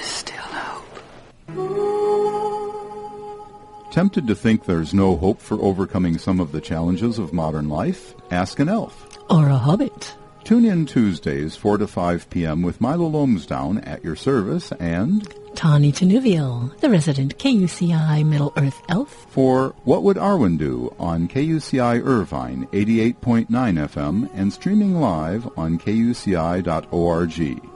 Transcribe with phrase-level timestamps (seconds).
[3.91, 8.15] Tempted to think there's no hope for overcoming some of the challenges of modern life?
[8.31, 9.05] Ask an elf.
[9.29, 10.15] Or a hobbit.
[10.45, 12.61] Tune in Tuesdays, 4 to 5 p.m.
[12.61, 19.27] with Milo Lomsdown at your service and Tawny Tanuvial, the resident KUCI Middle Earth elf.
[19.29, 27.70] for What Would Arwen Do on KUCI Irvine 88.9 FM and streaming live on kuci.org.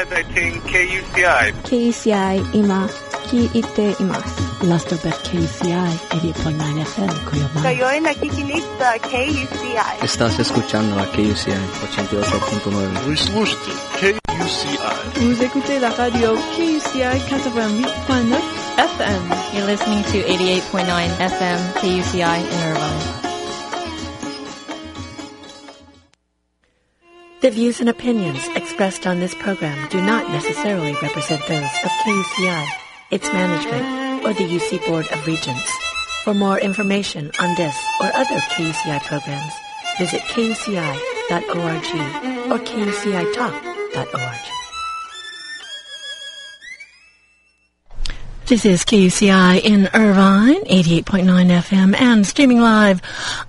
[0.00, 2.88] 在在听 KUCI KCI 今
[3.28, 4.40] 聞いています。
[4.64, 7.60] Luster Bet KUCI 88.9 FM, Kuya Ma.
[7.60, 10.00] Kayo'y nakikinig sa KUCI.
[10.00, 11.52] Estás escuchando a KUCI
[11.92, 13.04] 88.9.
[13.04, 13.70] Вы слушаете
[14.00, 14.78] KUCI.
[15.20, 18.32] Vous écoutez la radio KUCI 88.9
[18.80, 19.22] FM.
[19.52, 20.88] You're listening to 88.9
[21.20, 23.19] FM KUCI in Irvine.
[27.41, 32.67] The views and opinions expressed on this program do not necessarily represent those of KUCI,
[33.09, 35.67] its management, or the UC Board of Regents.
[36.23, 39.53] For more information on this or other KUCI programs,
[39.97, 40.91] visit kuci.org
[42.51, 44.41] or kucitalk.org.
[48.45, 53.01] This is KUCI in Irvine, 88.9 FM, and streaming live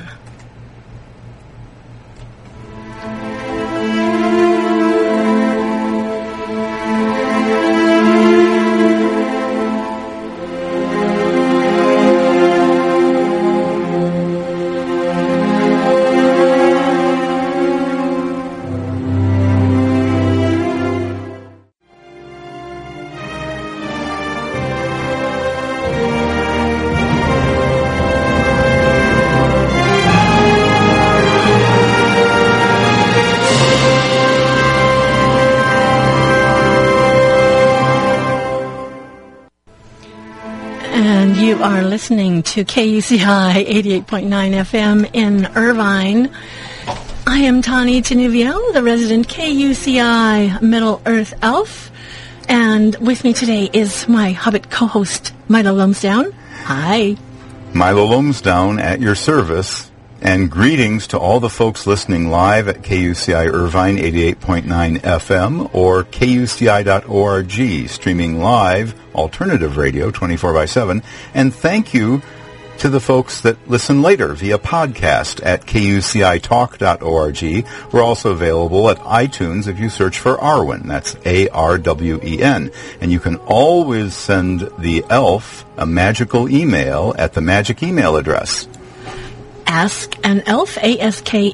[41.91, 46.31] Listening to KUCI 88.9 FM in Irvine.
[47.27, 51.91] I am Tani Tanuviel, the resident KUCI Middle Earth Elf.
[52.49, 56.33] And with me today is my Hobbit co-host, Milo Lumsdown.
[56.62, 57.17] Hi.
[57.75, 59.90] Milo Lomsdown at your service.
[60.23, 67.89] And greetings to all the folks listening live at KUCI Irvine 88.9 FM or KUCI.org,
[67.89, 71.03] streaming live alternative radio 24 by 7.
[71.33, 72.21] And thank you
[72.81, 77.93] to the folks that listen later via podcast at KUCITalk.org.
[77.93, 80.83] We're also available at iTunes if you search for Arwen.
[80.84, 82.71] That's A-R-W-E-N.
[83.01, 88.69] And you can always send the elf a magical email at the magic email address.
[89.71, 91.53] Ask an Elf, A-S-K-A-N-E-L-F,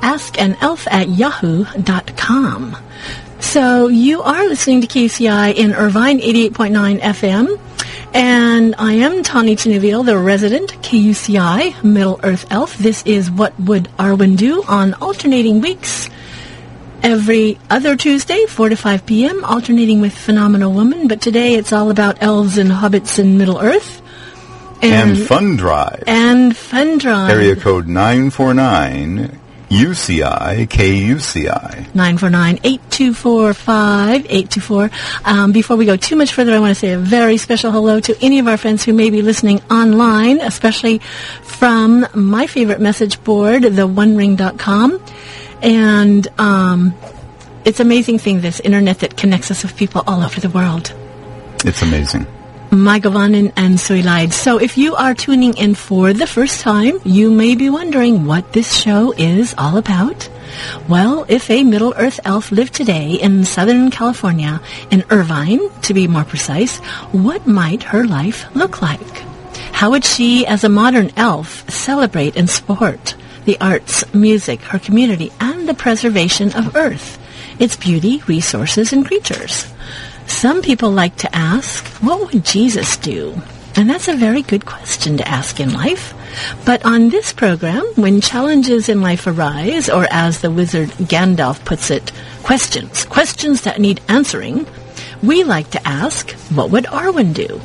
[0.00, 2.76] ask an elf at yahoo.com.
[3.40, 7.60] So you are listening to KCI in Irvine 88.9 FM.
[8.14, 12.78] And I am Tawny Tanuvial, the resident KUCI Middle Earth Elf.
[12.78, 16.08] This is What Would Arwen Do on alternating weeks.
[17.02, 21.06] Every other Tuesday, 4 to 5 p.m., alternating with Phenomenal Woman.
[21.06, 24.00] But today it's all about elves and hobbits in Middle Earth.
[24.92, 26.04] And, Fun Drive.
[26.06, 27.30] And Fun Drive.
[27.30, 29.40] Area code 949
[29.74, 31.90] UCI, KUCI.
[31.92, 34.90] 949-824-5824.
[35.24, 37.98] Um, before we go too much further, I want to say a very special hello
[38.00, 41.00] to any of our friends who may be listening online, especially
[41.42, 45.02] from my favorite message board, the OneRing.com.
[45.60, 46.94] And um,
[47.64, 50.94] it's amazing thing, this internet that connects us with people all over the world.
[51.64, 52.28] It's amazing.
[52.74, 54.32] Mae govannen and Suilad.
[54.32, 58.52] So if you are tuning in for the first time, you may be wondering what
[58.52, 60.28] this show is all about.
[60.88, 64.60] Well, if a Middle-earth elf lived today in Southern California,
[64.90, 66.78] in Irvine, to be more precise,
[67.12, 69.22] what might her life look like?
[69.72, 75.30] How would she, as a modern elf, celebrate and support the arts, music, her community,
[75.40, 77.18] and the preservation of Earth,
[77.58, 79.66] its beauty, resources, and creatures?
[80.26, 83.40] Some people like to ask, what would Jesus do?
[83.76, 86.14] And that's a very good question to ask in life.
[86.64, 91.90] But on this program, when challenges in life arise, or as the wizard Gandalf puts
[91.90, 92.12] it,
[92.42, 94.66] questions, questions that need answering,
[95.22, 97.60] we like to ask, what would Arwen do?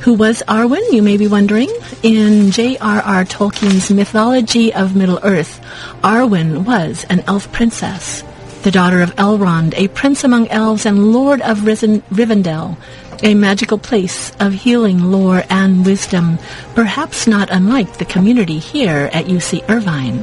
[0.00, 1.70] Who was Arwen, you may be wondering?
[2.02, 3.24] In J.R.R.
[3.24, 5.60] Tolkien's mythology of Middle-earth,
[6.02, 8.22] Arwen was an elf princess
[8.64, 12.78] the daughter of Elrond, a prince among elves and lord of Rivendell,
[13.22, 16.38] a magical place of healing, lore, and wisdom,
[16.74, 20.18] perhaps not unlike the community here at UC Irvine.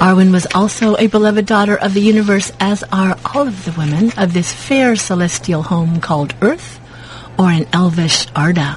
[0.00, 4.10] Arwen was also a beloved daughter of the universe, as are all of the women
[4.18, 6.80] of this fair celestial home called Earth,
[7.38, 8.76] or in Elvish Arda.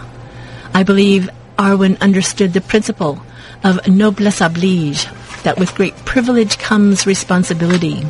[0.76, 1.28] I believe
[1.58, 3.20] Arwen understood the principle
[3.64, 5.08] of noblesse oblige,
[5.42, 8.06] that with great privilege comes responsibility.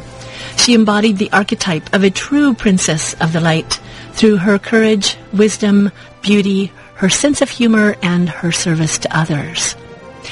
[0.64, 3.82] She embodied the archetype of a true princess of the light
[4.14, 9.76] through her courage, wisdom, beauty, her sense of humor, and her service to others.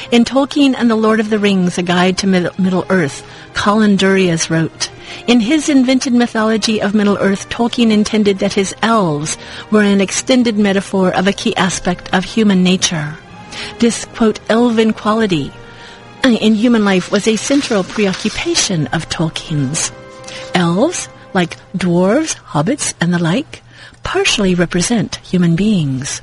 [0.09, 4.89] In Tolkien and the Lord of the Rings, A Guide to Middle-earth, Colin Duriez wrote,
[5.27, 9.37] in his invented mythology of Middle-earth, Tolkien intended that his elves
[9.69, 13.17] were an extended metaphor of a key aspect of human nature.
[13.79, 15.51] This, quote, elven quality
[16.23, 19.91] uh, in human life was a central preoccupation of Tolkien's.
[20.53, 23.61] Elves, like dwarves, hobbits, and the like,
[24.03, 26.21] partially represent human beings.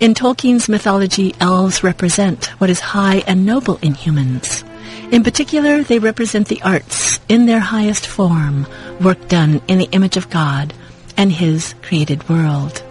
[0.00, 4.64] In Tolkien's mythology, elves represent what is high and noble in humans.
[5.10, 8.66] In particular, they represent the arts in their highest form,
[9.00, 10.74] work done in the image of God
[11.16, 12.82] and His created world.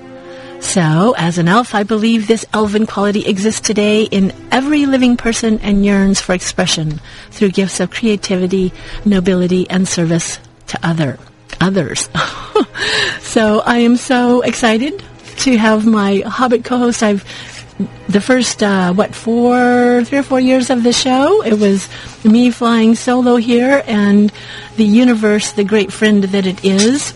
[0.61, 5.59] So, as an elf, I believe this elven quality exists today in every living person
[5.59, 8.73] and yearns for expression through gifts of creativity,
[9.03, 11.19] nobility, and service to other
[11.61, 12.09] others.
[13.21, 15.03] so I am so excited
[15.37, 17.03] to have my Hobbit co-host.
[17.03, 17.23] I've
[18.07, 21.43] the first uh, what four, three or four years of the show.
[21.43, 21.89] It was
[22.23, 24.31] me flying solo here, and
[24.77, 27.13] the universe, the great friend that it is,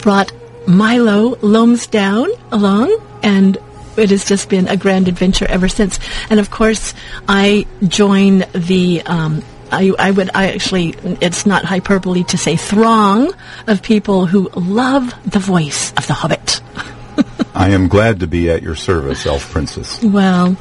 [0.00, 0.32] brought
[0.66, 3.58] Milo Lomsdown along, and
[3.96, 5.98] it has just been a grand adventure ever since.
[6.30, 6.94] And of course,
[7.28, 9.42] I join the um,
[9.74, 13.32] I, I would I actually it's not hyperbole to say throng
[13.66, 16.60] of people who love the voice of the Hobbit.
[17.54, 20.02] I am glad to be at your service, Elf Princess.
[20.02, 20.56] Well,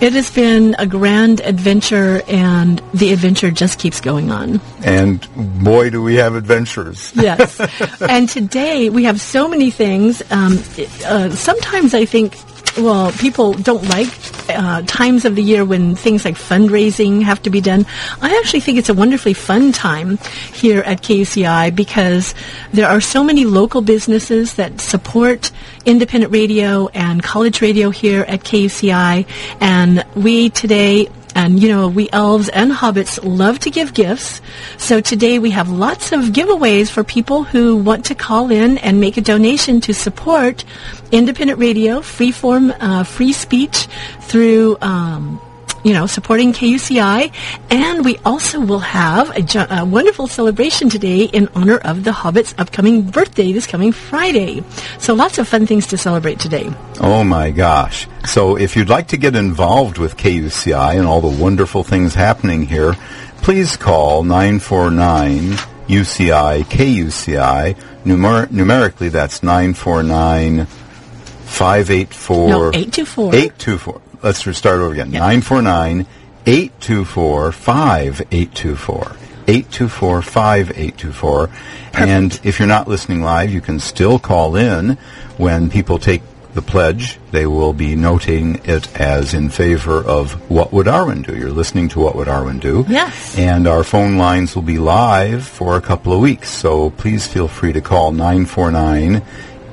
[0.00, 4.60] it has been a grand adventure, and the adventure just keeps going on.
[4.82, 5.20] And
[5.62, 7.12] boy, do we have adventures.
[7.14, 7.60] yes.
[8.00, 10.22] And today we have so many things.
[10.30, 10.62] Um,
[11.04, 12.36] uh, sometimes I think
[12.80, 14.08] well, people don't like
[14.48, 17.86] uh, times of the year when things like fundraising have to be done.
[18.20, 20.18] I actually think it's a wonderfully fun time
[20.52, 22.34] here at KUCI because
[22.72, 25.50] there are so many local businesses that support
[25.84, 29.26] independent radio and college radio here at KUCI.
[29.60, 34.40] And we today and, you know, we elves and hobbits love to give gifts.
[34.78, 39.00] So today we have lots of giveaways for people who want to call in and
[39.00, 40.64] make a donation to support
[41.12, 43.86] independent radio, free form, uh, free speech
[44.20, 45.40] through, um,
[45.82, 47.32] you know, supporting KUCI.
[47.70, 52.54] And we also will have a, a, wonderful celebration today in honor of the Hobbit's
[52.58, 54.62] upcoming birthday this coming Friday.
[54.98, 56.70] So lots of fun things to celebrate today.
[57.00, 58.06] Oh my gosh.
[58.26, 62.66] So if you'd like to get involved with KUCI and all the wonderful things happening
[62.66, 62.94] here,
[63.42, 65.52] please call 949
[65.88, 67.76] UCI KUCI.
[68.04, 75.10] Numer- numerically, that's 949 584 824 824 let's start over again.
[75.10, 76.06] 949
[76.46, 79.16] 824 5824.
[79.48, 81.50] 824 5824.
[81.92, 84.98] And if you're not listening live, you can still call in
[85.36, 86.22] when people take
[86.54, 91.36] the pledge, they will be noting it as in favor of What Would Arwen Do?
[91.36, 92.84] You're listening to What Would Arwen Do?
[92.88, 93.38] Yes.
[93.38, 97.48] And our phone lines will be live for a couple of weeks, so please feel
[97.48, 99.16] free to call 949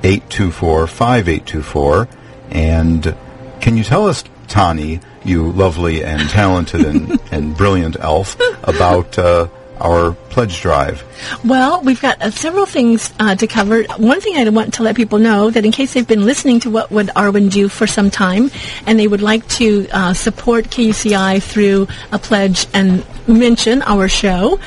[0.03, 2.07] 824 5824.
[2.51, 3.15] And
[3.59, 9.47] can you tell us, Tani, you lovely and talented and, and brilliant elf, about uh,
[9.81, 11.03] our pledge drive?
[11.43, 13.83] Well, we've got uh, several things uh, to cover.
[13.97, 16.69] One thing I want to let people know that in case they've been listening to
[16.69, 18.51] what would Arwen do for some time,
[18.85, 24.59] and they would like to uh, support KUCI through a pledge and mention our show,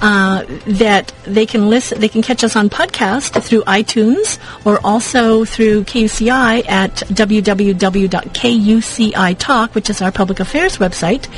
[0.00, 5.44] uh, that they can listen, they can catch us on podcast through iTunes or also
[5.44, 7.74] through KUCI at www.kucitalk,
[9.74, 11.28] which is our public affairs website,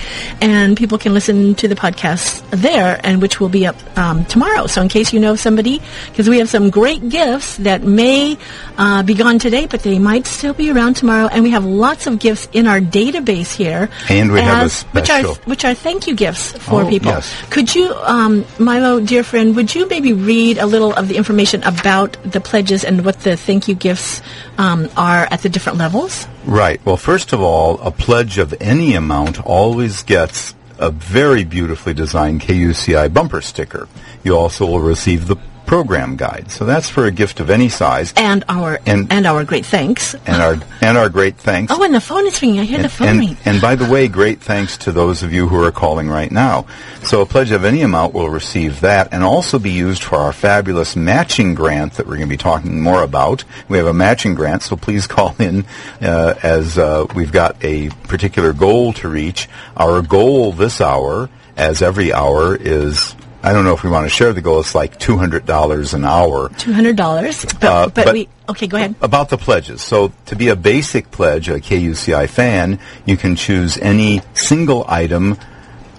[0.40, 4.66] and people can listen to the podcast there, and which will be up um, tomorrow.
[4.66, 8.36] So in case you know somebody, because we have some great gifts that may
[8.78, 12.06] uh, be gone today, but they might still be around tomorrow, and we have lots
[12.06, 13.88] of gifts in our database here.
[14.08, 16.88] And we have a as- which are special- which are thank you gifts for Oh,
[16.88, 17.12] people.
[17.12, 17.32] yes.
[17.50, 21.62] Could you, um, Milo, dear friend, would you maybe read a little of the information
[21.64, 24.22] about the pledges and what the thank you gifts
[24.58, 26.26] um, are at the different levels?
[26.46, 26.80] Right.
[26.84, 32.40] Well, first of all, a pledge of any amount always gets a very beautifully designed
[32.40, 33.86] KUCI bumper sticker.
[34.24, 35.36] You also will receive the
[35.70, 36.50] program guide.
[36.50, 38.12] So that's for a gift of any size.
[38.16, 40.16] And our and, And- our great thanks.
[40.26, 41.72] And our and our great thanks.
[41.72, 42.58] Oh, and the phone is ringing.
[42.58, 43.36] I hear the phone and, ring.
[43.44, 46.66] and by the way, great thanks to those of you who are calling right now.
[47.04, 50.32] So a pledge of any amount will receive that and also be used for our
[50.32, 53.44] fabulous matching grant that we're going to be talking more about.
[53.68, 55.66] We have a matching grant, so please call in
[56.02, 59.48] uh, as uh, we've got a particular goal to reach.
[59.76, 64.10] Our goal this hour, as every hour, is I don't know if we want to
[64.10, 64.60] share the goal.
[64.60, 66.50] It's like two hundred dollars an hour.
[66.58, 67.44] Two hundred dollars.
[67.44, 68.66] But, Uh, but but- we okay.
[68.66, 68.94] Go ahead.
[69.00, 69.80] About the pledges.
[69.80, 75.38] So to be a basic pledge, a KUCI fan, you can choose any single item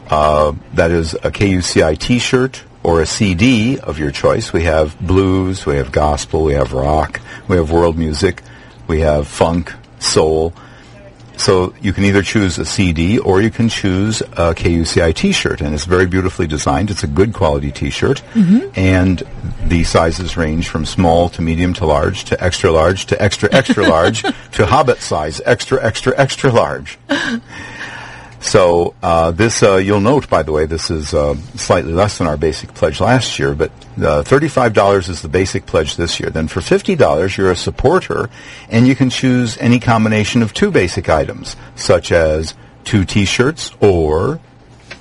[0.10, 4.52] uh, that is a KUCI T-shirt or a CD of your choice.
[4.54, 8.42] We have blues, we have gospel, we have rock, we have world music,
[8.88, 10.54] we have funk, soul.
[11.42, 15.74] So you can either choose a CD or you can choose a KUCI T-shirt, and
[15.74, 16.92] it's very beautifully designed.
[16.92, 18.70] It's a good quality T-shirt, mm-hmm.
[18.76, 19.24] and
[19.66, 23.88] the sizes range from small to medium to large to extra large to extra extra
[23.96, 27.00] large to Hobbit size, extra extra extra large.
[28.42, 32.26] So uh, this, uh, you'll note, by the way, this is uh, slightly less than
[32.26, 36.32] our basic pledge last year, but uh, $35 is the basic pledge this year.
[36.32, 38.30] Then for $50, you're a supporter,
[38.68, 44.40] and you can choose any combination of two basic items, such as two T-shirts or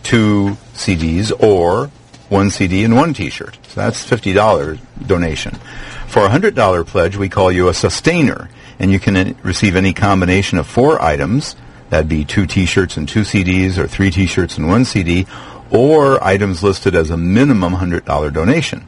[0.02, 1.90] two CDs or
[2.28, 3.58] one CD and one T-shirt.
[3.68, 5.54] So that's $50 donation.
[6.08, 10.58] For a $100 pledge, we call you a sustainer, and you can receive any combination
[10.58, 11.56] of four items.
[11.90, 15.26] That'd be two T-shirts and two CDs, or three T-shirts and one CD,
[15.70, 18.86] or items listed as a minimum $100 donation.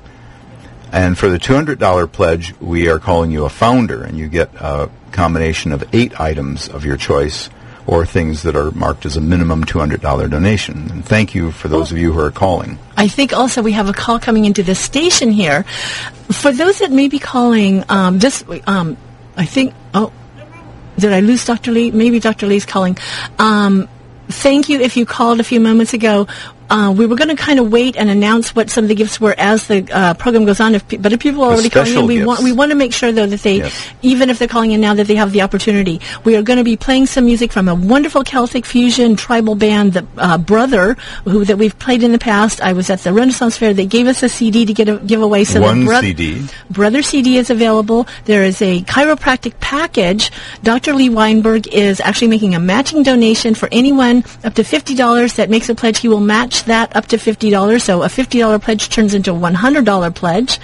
[0.92, 4.90] And for the $200 pledge, we are calling you a founder, and you get a
[5.10, 7.50] combination of eight items of your choice
[7.86, 10.90] or things that are marked as a minimum $200 donation.
[10.90, 12.78] And thank you for those of you who are calling.
[12.96, 15.64] I think also we have a call coming into the station here.
[16.30, 18.96] For those that may be calling, um, just um,
[19.36, 19.74] I think.
[19.94, 20.12] Oh,
[20.98, 21.72] did I lose Dr.
[21.72, 21.90] Lee?
[21.90, 22.46] Maybe Dr.
[22.46, 22.96] Lee's calling.
[23.38, 23.88] Um,
[24.28, 26.26] thank you if you called a few moments ago.
[26.72, 29.20] Uh, we were going to kind of wait and announce what some of the gifts
[29.20, 30.74] were as the uh, program goes on.
[30.74, 32.26] If pe- but if people are The already calling in, we gifts.
[32.26, 33.88] want we want to make sure though that they, Yes.
[34.00, 36.00] even if they're calling in now, that they have the opportunity.
[36.24, 39.92] We are going to be playing some music from a wonderful Celtic fusion tribal band,
[39.92, 42.60] the uh, Brother, who that we've played in the past.
[42.62, 43.74] I was at the Renaissance Fair.
[43.74, 45.44] They gave us a CD to get a, give away.
[45.44, 46.46] So One the Broth- CD.
[46.70, 48.06] Brother CD is available.
[48.24, 50.30] There is a chiropractic package.
[50.62, 50.94] Dr.
[50.94, 55.68] Lee Weinberg is actually making a matching donation for anyone up to $50 that makes
[55.68, 55.98] a pledge.
[55.98, 57.80] He will match that up to $50.
[57.80, 60.58] So a $50 pledge turns into a $100 pledge.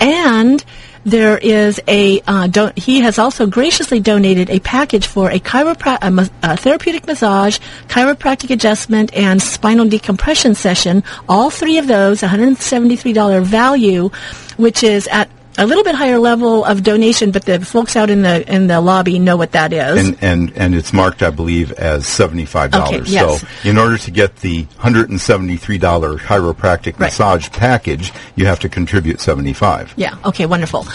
[0.00, 0.64] And
[1.04, 5.98] there is a, uh, do- he has also graciously donated a package for a, chiropra-
[6.02, 11.04] a, mas- a therapeutic massage, chiropractic adjustment, and spinal decompression session.
[11.28, 14.10] All three of those, $173 value,
[14.56, 18.22] which is at a little bit higher level of donation, but the folks out in
[18.22, 20.06] the in the lobby know what that is.
[20.06, 22.74] And, and, and it's marked, I believe, as $75.
[22.86, 23.40] Okay, yes.
[23.40, 29.86] So in order to get the $173 chiropractic massage package, you have to contribute 75
[29.96, 30.16] yeah.
[30.24, 30.46] Okay.
[30.46, 30.86] Wonderful.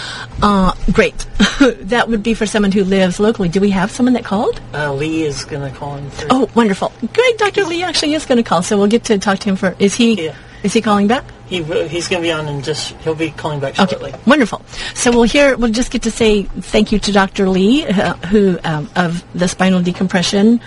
[0.42, 1.18] Uh, great.
[1.60, 3.50] that would be for someone who lives locally.
[3.50, 4.62] Do we have someone that called?
[4.74, 6.10] Uh, Lee is going to call in.
[6.12, 6.28] Through.
[6.32, 6.92] Oh, wonderful.
[7.14, 7.38] Great.
[7.38, 7.66] Dr.
[7.66, 9.76] Lee actually is going to call, so we'll get to talk to him for.
[9.80, 10.26] Is he?
[10.26, 10.36] Yeah.
[10.64, 11.24] Is he calling back?
[11.48, 14.12] He he's going to be on and just he'll be calling back shortly.
[14.12, 14.62] Okay, wonderful.
[14.94, 15.58] So we'll hear.
[15.58, 17.50] We'll just get to say thank you to Dr.
[17.50, 20.62] Lee, uh, who um, of the spinal decompression.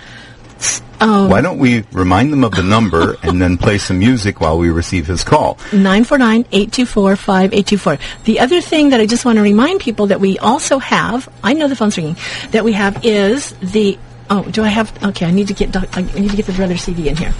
[1.00, 4.58] Um, Why don't we remind them of the number and then play some music while
[4.58, 5.56] we receive his call?
[5.72, 8.00] 949-824-5824.
[8.24, 11.54] The other thing that I just want to remind people that we also have, I
[11.54, 12.16] know the phone's ringing,
[12.52, 13.98] that we have is the
[14.30, 14.90] Oh, do I have?
[15.04, 17.34] Okay, I need to get I need to get the brother CD in here.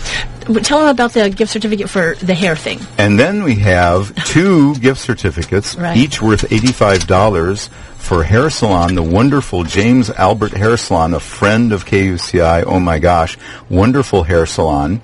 [0.63, 2.79] Tell them about the gift certificate for the hair thing.
[2.99, 5.97] And then we have two gift certificates, right.
[5.97, 11.73] each worth eighty-five dollars for hair salon, the wonderful James Albert Hair Salon, a friend
[11.73, 12.65] of KUCI.
[12.67, 13.39] Oh my gosh,
[13.71, 15.01] wonderful hair salon.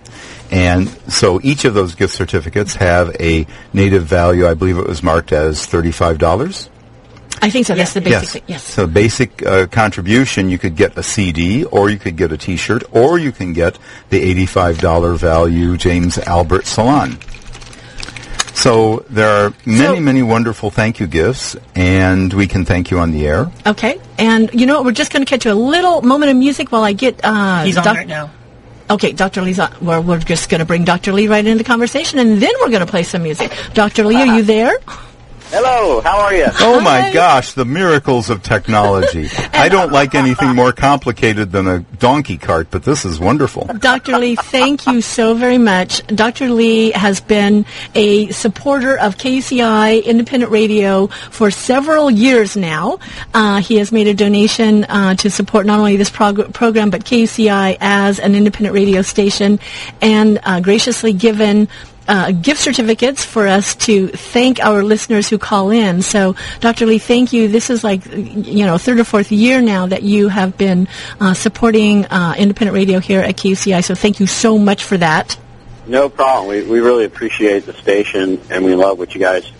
[0.51, 4.47] And so each of those gift certificates have a native value.
[4.47, 6.69] I believe it was marked as thirty-five dollars.
[7.42, 7.75] I think so.
[7.75, 8.42] That's the basic.
[8.47, 8.64] Yes.
[8.64, 8.64] yes.
[8.64, 12.85] So basic uh, contribution, you could get a CD, or you could get a T-shirt,
[12.92, 13.78] or you can get
[14.11, 17.18] the eighty-five dollar value James Albert Salon.
[18.54, 22.99] So there are many, so, many wonderful thank you gifts, and we can thank you
[22.99, 23.50] on the air.
[23.66, 24.85] Okay, and you know what?
[24.85, 27.20] We're just going to catch a little moment of music while I get.
[27.25, 28.30] Uh, He's on doc- right now.
[28.90, 29.40] Okay, Dr.
[29.42, 29.73] Lee's on.
[29.80, 31.12] Well, we're just going to bring Dr.
[31.12, 33.52] Lee right into the conversation, and then we're going to play some music.
[33.73, 34.04] Dr.
[34.04, 34.75] Lee, are you there?
[35.52, 36.47] Hello, how are you?
[36.61, 39.28] Oh my gosh, the miracles of technology.
[39.52, 43.64] I don't like anything more complicated than a donkey cart, but this is wonderful.
[43.78, 44.16] Dr.
[44.19, 46.07] Lee, thank you so very much.
[46.07, 46.50] Dr.
[46.50, 47.66] Lee has been
[47.97, 53.00] a supporter of KCI Independent Radio for several years now.
[53.35, 57.04] Uh, he has made a donation uh, to support not only this prog- program, but
[57.04, 59.59] KCI as an independent radio station
[60.00, 61.69] and uh, graciously given
[62.09, 66.02] uh, gift certificates for us to thank our listeners who call in.
[66.02, 66.87] So, Dr.
[66.87, 67.49] Lee, thank you.
[67.49, 70.88] This is like, you know, third or fourth year now that you have been
[71.21, 73.85] uh, supporting uh, independent radio here at KUCI.
[73.85, 75.38] So, thank you so much for that.
[75.87, 76.49] No problem.
[76.49, 79.50] We, we really appreciate the station, and we love what you guys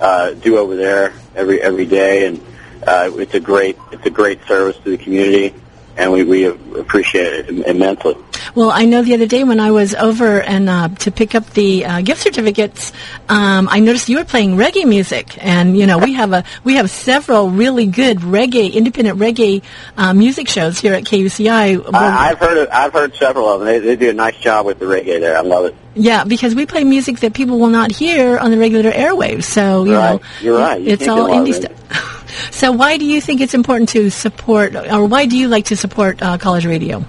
[0.00, 2.26] uh, do over there every every day.
[2.26, 2.40] And
[2.86, 5.54] uh, it's a great it's a great service to the community
[5.98, 8.16] and we, we appreciate it immensely.
[8.54, 11.50] Well, I know the other day when I was over and uh, to pick up
[11.50, 12.92] the uh, gift certificates,
[13.28, 16.76] um, I noticed you were playing reggae music, and you know we have a we
[16.76, 19.62] have several really good reggae, independent reggae
[19.96, 21.92] uh, music shows here at KUCI.
[21.92, 23.66] I, have heard of, I've heard several of them.
[23.66, 25.36] They, they do a nice job with the reggae there.
[25.36, 25.74] I love it.
[25.94, 29.44] Yeah, because we play music that people will not hear on the regular airwaves.
[29.44, 30.20] So you right.
[30.20, 30.80] know, you're right.
[30.80, 32.14] You it's all indie stuff.
[32.50, 35.76] So why do you think it's important to support, or why do you like to
[35.76, 37.04] support uh, college radio?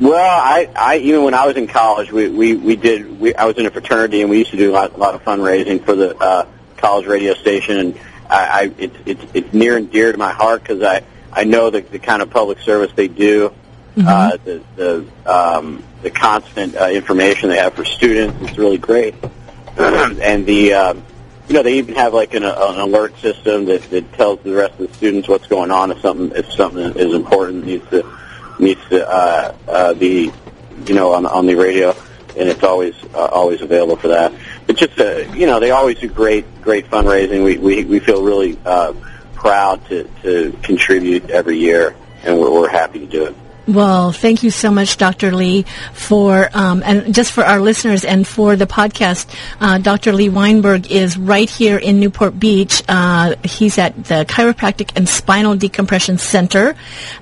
[0.00, 3.20] Well, I, I even when I was in college, we we, we did.
[3.20, 5.14] We, I was in a fraternity, and we used to do a lot, a lot
[5.14, 6.46] of fundraising for the uh,
[6.76, 7.78] college radio station.
[7.78, 11.44] And I, I it's it's it's near and dear to my heart because I I
[11.44, 13.52] know the the kind of public service they do,
[13.96, 14.08] mm-hmm.
[14.08, 18.36] uh, the the um, the constant uh, information they have for students.
[18.42, 19.14] It's really great,
[19.78, 21.04] and the um,
[21.48, 24.80] you know, they even have like an, an alert system that, that tells the rest
[24.80, 28.04] of the students what's going on if something if something is important needs to
[28.58, 30.32] needs to uh, uh, be,
[30.86, 31.90] you know, on on the radio,
[32.36, 34.32] and it's always uh, always available for that.
[34.66, 37.44] But just uh, you know, they always do great great fundraising.
[37.44, 38.94] We we we feel really uh,
[39.34, 43.36] proud to to contribute every year, and we're, we're happy to do it.
[43.66, 45.32] Well, thank you so much, Dr.
[45.34, 49.26] Lee, for um, and just for our listeners and for the podcast.
[49.58, 50.12] Uh, Dr.
[50.12, 52.82] Lee Weinberg is right here in Newport Beach.
[52.86, 56.74] Uh, he's at the Chiropractic and Spinal Decompression Center,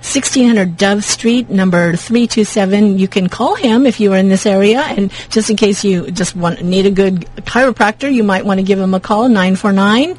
[0.03, 2.99] 1600 Dove Street, number 327.
[2.99, 6.11] You can call him if you are in this area, and just in case you
[6.11, 10.17] just want need a good chiropractor, you might want to give him a call 949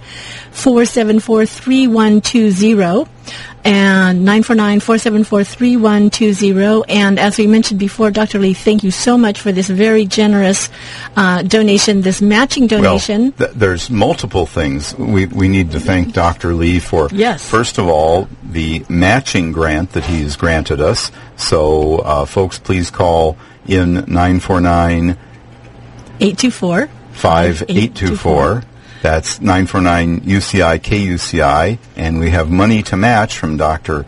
[0.52, 3.10] 474 3120
[3.64, 6.84] and 949-474-3120.
[6.90, 8.40] And as we mentioned before, Dr.
[8.40, 10.70] Lee, thank you so much for this very generous
[11.16, 13.34] uh, donation, this matching donation.
[13.38, 16.54] Well, th- there's multiple things we, we need to thank Dr.
[16.54, 17.08] Lee for.
[17.12, 17.50] Yes.
[17.50, 21.12] First of all, the matching grant that he's granted us.
[21.36, 25.18] So, uh, folks, please call in 949
[26.20, 28.64] 824 5824
[29.04, 34.06] that's 949 UCI KUCI, and we have money to match from Dr.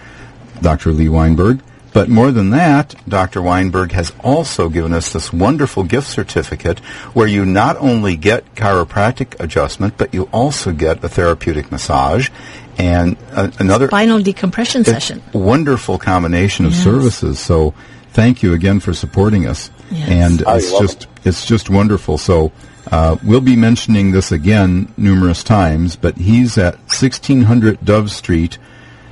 [0.61, 0.93] Dr.
[0.93, 1.59] Lee Weinberg.
[1.91, 3.41] But more than that, Dr.
[3.41, 6.79] Weinberg has also given us this wonderful gift certificate
[7.13, 12.29] where you not only get chiropractic adjustment, but you also get a therapeutic massage
[12.77, 15.21] and uh, another spinal decompression session.
[15.33, 16.83] Wonderful combination of yes.
[16.83, 17.37] services.
[17.39, 17.73] So
[18.13, 19.71] thank you again for supporting us.
[19.91, 20.07] Yes.
[20.07, 22.17] And it's just it's just wonderful.
[22.17, 22.53] So
[22.91, 28.57] uh, we'll be mentioning this again numerous times, but he's at 1600 Dove Street,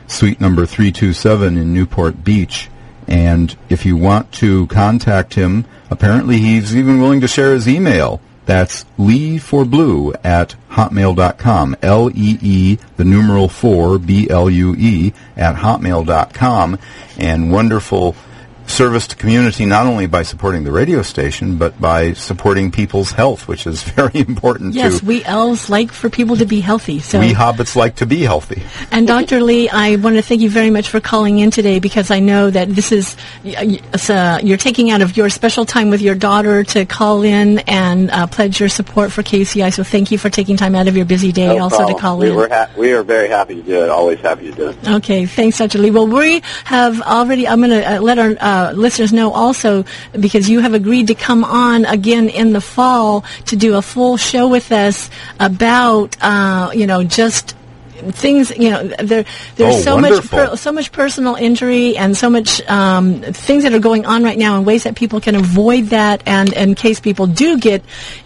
[0.07, 2.69] suite number 327 in Newport Beach.
[3.07, 8.21] And if you want to contact him, apparently he's even willing to share his email.
[8.45, 11.77] That's Lee for Blue at hotmail.com.
[11.81, 16.77] L-E-E, the numeral 4, B-L-U-E, at hotmail.com.
[17.17, 18.13] And wonderful
[18.67, 23.47] service to community not only by supporting the radio station but by supporting people's health
[23.47, 25.05] which is very important yes too.
[25.05, 28.61] we elves like for people to be healthy so we hobbits like to be healthy
[28.91, 32.09] and dr lee i want to thank you very much for calling in today because
[32.11, 33.15] i know that this is
[34.09, 38.09] uh, you're taking out of your special time with your daughter to call in and
[38.11, 41.05] uh, pledge your support for kci So thank you for taking time out of your
[41.05, 41.95] busy day no also problem.
[41.95, 42.35] to call we in.
[42.35, 43.89] We're ha- we are very happy to do it.
[43.89, 44.87] Always happy to do it.
[44.87, 45.79] Okay, thanks, Dr.
[45.79, 45.91] Lee.
[45.91, 47.47] Well, we have already.
[47.47, 49.83] I'm going to uh, let our uh, listeners know also
[50.19, 54.15] because you have agreed to come on again in the fall to do a full
[54.15, 57.55] show with us about uh, you know just
[58.11, 60.37] things you know there there's oh, so wonderful.
[60.37, 64.23] much per, so much personal injury and so much um, things that are going on
[64.23, 67.83] right now in ways that people can avoid that and in case people do get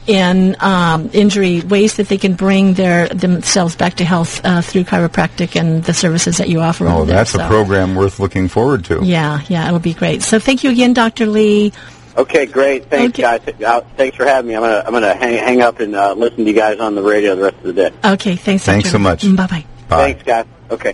[0.08, 4.84] in um, injury ways that they can bring their themselves back to health uh, through
[4.84, 7.16] chiropractic and the services that you offer oh over there.
[7.18, 10.64] that's So, a program worth looking forward to yeah yeah it'll be great so thank
[10.64, 11.26] you again Dr.
[11.28, 11.74] Lee
[12.18, 12.90] Okay, great.
[12.90, 13.22] Thanks, Okay.
[13.22, 13.62] guys.
[13.64, 14.56] Uh, thanks for having me.
[14.56, 17.04] I'm gonna I'm gonna hang, hang up and uh, listen to you guys on the
[17.04, 17.92] radio the rest of the day.
[18.04, 18.92] okay thanks Thanks Dr.
[18.92, 19.36] so much.
[19.36, 20.14] bye bye Bye.
[20.14, 20.46] Thanks, guys.
[20.72, 20.94] Okay.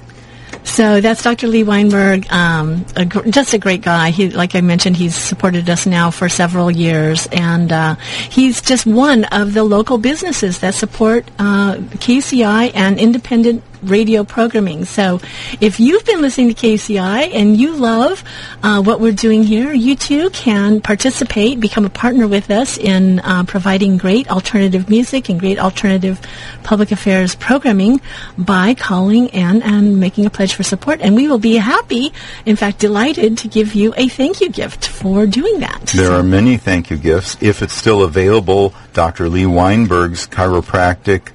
[0.66, 1.48] So that's Dr.
[1.48, 4.12] Lee Weinberg, um, a gr- just a great guy.
[4.12, 7.96] He, like I mentioned, he's supported us now for several years, and uh,
[8.30, 14.86] he's just one of the local businesses that support uh, KCI and independent radio programming.
[14.86, 15.20] So
[15.62, 18.24] if you've been listening to KCI and you love
[18.62, 23.20] uh, what we're doing here, you too can participate, become a partner with us in
[23.20, 26.20] uh, providing great alternative music and great alternative
[26.64, 28.02] public affairs programming
[28.38, 31.02] by calling in and making a pledge for support.
[31.02, 32.14] And we will be happy,
[32.46, 35.88] in fact, delighted to give you a thank you gift for doing that.
[35.88, 37.38] There are many thank you gifts.
[37.42, 39.30] If it's still available, Dr.
[39.30, 41.32] Lee Weinberg's chiropractic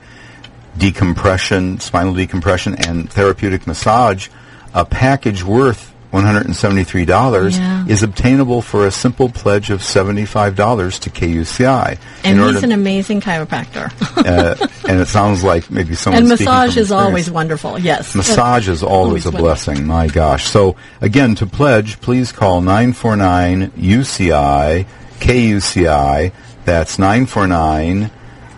[0.78, 4.28] decompression, spinal decompression, and therapeutic massage,
[4.74, 7.84] a package worth $173 Yeah.
[7.86, 11.98] is obtainable for a simple pledge of $75 to KUCI.
[12.24, 13.92] and he's an amazing chiropractor.
[14.16, 18.14] uh, and it sounds like maybe someone and massage is always wonderful, yes.
[18.14, 19.86] Massage is always, Always a blessing.
[19.86, 20.46] My gosh.
[20.48, 24.86] So again, to pledge, please call 949 UCI
[25.20, 26.32] KUCI.
[26.64, 28.10] That's 949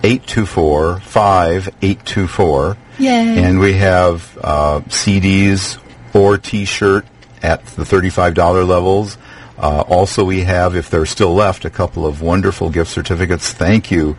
[0.02, 2.76] 824 5824.
[2.98, 3.44] Yay.
[3.44, 5.78] And we have uh, CDs
[6.14, 7.06] or T-shirt
[7.42, 9.16] at the $35 levels.
[9.58, 13.52] Uh, also, we have, if they're still left, a couple of wonderful gift certificates.
[13.52, 14.16] Thank you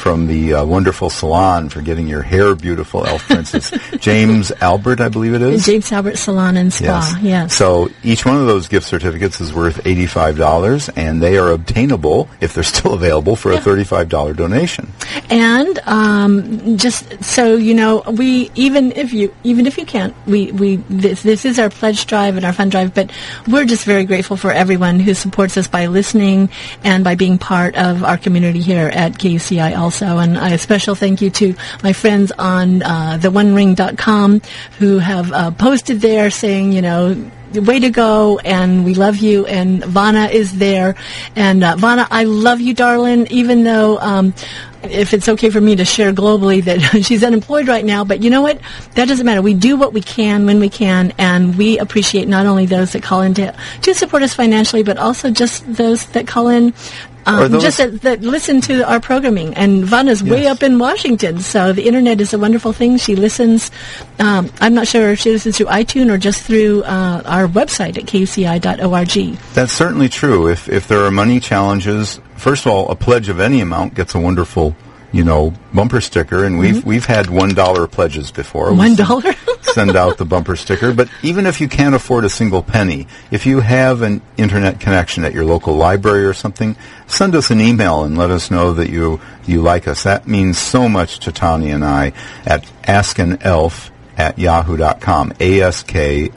[0.00, 3.70] from the uh, wonderful salon for getting your hair beautiful, Elf Princess.
[4.00, 5.66] James Albert, I believe it is.
[5.66, 7.54] James Albert Salon and Spa, yes.
[7.54, 12.54] So each one of those gift certificates is worth $85, and they are obtainable, if
[12.54, 14.90] they're still available, for a $35 donation.
[15.28, 20.50] And um, just so you know, we even if you even if you can't, we
[20.50, 23.12] we this, this is our pledge drive and our fund drive, but
[23.46, 26.48] we're just very grateful for everyone who supports us by listening
[26.82, 29.89] and by being part of our community here at KUCI also.
[29.90, 34.42] And a special thank you to my friends on uh, the OneRing.com
[34.78, 39.46] who have uh, posted there saying, you know, way to go and we love you
[39.46, 40.94] and Vana is there.
[41.34, 44.34] And uh, Vana I love you darling even though um,
[44.84, 48.04] if it's okay for me to share globally that she's unemployed right now.
[48.04, 48.60] But you know what?
[48.94, 49.42] That doesn't matter.
[49.42, 51.12] We do what we can when we can.
[51.18, 54.96] And we appreciate not only those that call in to, to support us financially but
[54.96, 56.72] also just those that call in
[57.26, 59.54] um, just that, that listen to our programming.
[59.54, 62.96] And Vanna's way up in Washington, so the internet is a wonderful thing.
[62.96, 63.70] She listens.
[64.18, 67.98] Um, I'm not sure if she listens through iTunes or just through uh, our website
[67.98, 69.38] at kuci.org.
[69.54, 70.48] That's certainly true.
[70.48, 74.14] If if there are money challenges, first of all, a pledge of any amount gets
[74.14, 74.74] a wonderful,
[75.12, 76.88] you know, bumper sticker, and we've mm-hmm.
[76.88, 78.72] we've had one dollar pledges before.
[78.72, 78.96] One
[79.62, 80.92] send- out the bumper sticker.
[80.92, 85.24] But even if you can't afford a single penny, if you have an internet connection
[85.24, 88.90] at your local library or something, send us an email and let us know that
[88.90, 90.04] you you like us.
[90.04, 92.12] That means so much to Tanya and I
[92.46, 95.32] at askanelf at yahoo.com.
[95.40, 96.30] A-S-K-A-N-E-L-F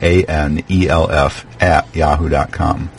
[1.62, 2.90] at yahoo.com.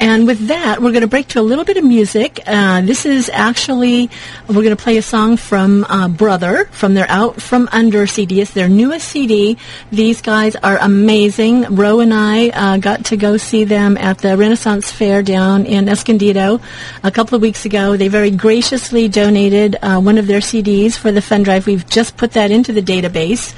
[0.00, 2.40] And with that, we're going to break to a little bit of music.
[2.46, 4.10] Uh, this is actually,
[4.48, 8.40] we're going to play a song from uh, Brother, from their Out From Under CD.
[8.40, 9.58] It's their newest CD.
[9.90, 11.76] These guys are amazing.
[11.76, 15.88] Ro and I uh, got to go see them at the Renaissance Fair down in
[15.88, 16.60] Escondido
[17.02, 17.96] a couple of weeks ago.
[17.96, 21.66] They very graciously donated uh, one of their CDs for the fund drive.
[21.66, 23.54] We've just put that into the database.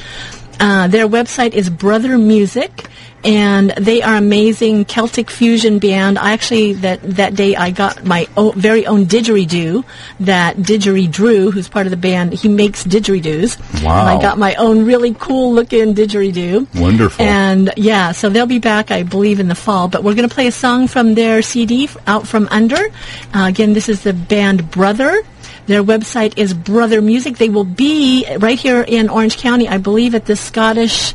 [0.60, 2.88] Uh, their website is Brother Music
[3.24, 6.18] and they are amazing Celtic fusion band.
[6.18, 9.84] I actually that that day I got my o- very own didgeridoo
[10.20, 12.34] that didgeridoo, who's part of the band.
[12.34, 13.82] He makes didgeridoos.
[13.82, 14.00] Wow!
[14.00, 16.78] And I got my own really cool looking didgeridoo.
[16.78, 17.24] Wonderful.
[17.24, 19.88] And yeah, so they'll be back, I believe, in the fall.
[19.88, 22.76] But we're going to play a song from their CD, Out from Under.
[23.32, 25.22] Uh, again, this is the band Brother.
[25.66, 27.38] Their website is Brother Music.
[27.38, 31.14] They will be right here in Orange County, I believe, at the Scottish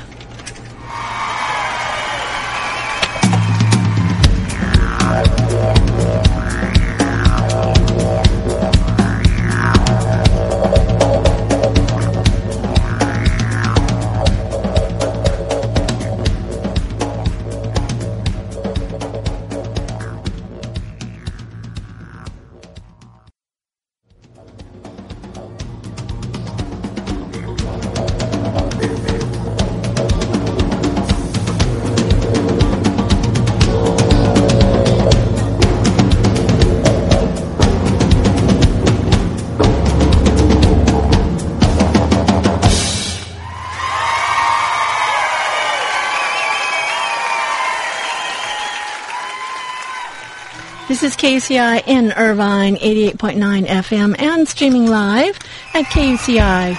[51.13, 55.37] Is KCI in Irvine, 88.9 FM, and streaming live
[55.73, 56.77] at KUCI.org.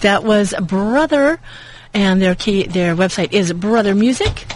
[0.00, 1.38] That was Brother,
[1.94, 4.46] and their key, their website is Brother Music.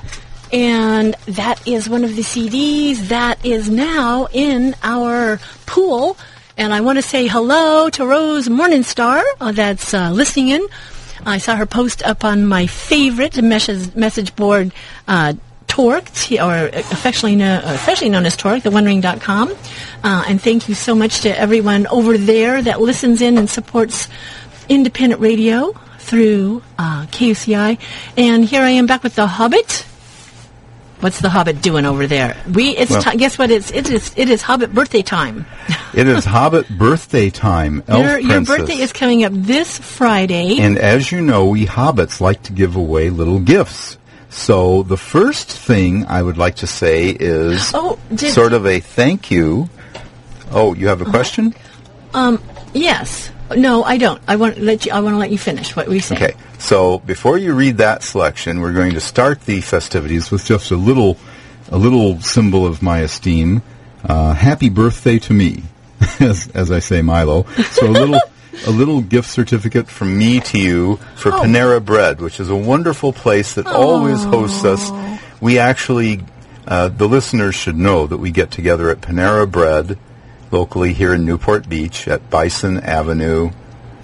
[0.52, 6.16] And that is one of the CDs that is now in our pool.
[6.56, 10.66] And I want to say hello to Rose Morningstar uh, that's uh, listening in.
[11.24, 14.72] I saw her post up on my favorite message, message board,
[15.08, 15.34] uh,
[15.74, 19.50] Torque, T- or affectionately, know, affectionately known as Torque, theonering.com.
[20.04, 24.06] Uh, and thank you so much to everyone over there that listens in and supports
[24.68, 27.80] independent radio through uh, KUCI.
[28.16, 29.84] And here I am back with The Hobbit.
[31.00, 32.36] What's The Hobbit doing over there?
[32.48, 33.50] We, it's Well- ti- guess what?
[33.50, 35.44] It's, it is, it is Hobbit birthday time.
[35.94, 40.58] It is Hobbit birthday time, your, your birthday is coming up this Friday.
[40.58, 43.96] And as you know, we hobbits like to give away little gifts.
[44.34, 49.30] So the first thing I would like to say is Oh, sort of a thank
[49.30, 49.68] you.
[50.50, 51.54] Oh, you have a question?
[52.12, 52.42] Um,
[52.74, 53.30] yes.
[53.56, 54.20] No, I don't.
[54.26, 54.92] I want to let you.
[54.92, 56.16] I want to let you finish what we say.
[56.16, 56.34] Okay.
[56.58, 60.76] So before you read that selection, we're going to start the festivities with just a
[60.76, 61.16] little,
[61.70, 63.62] a little symbol of my esteem.
[64.02, 65.62] Uh, happy birthday to me,
[66.20, 67.44] as, as I say, Milo.
[67.70, 68.18] So a little,
[68.66, 71.40] a little gift certificate from me to you for Oh.
[71.42, 74.90] Panera Bread, which is a wonderful place that always hosts us.
[75.40, 76.20] We actually,
[76.66, 79.98] uh, the listeners should know that we get together at Panera Bread
[80.50, 83.50] locally here in Newport Beach at Bison Avenue,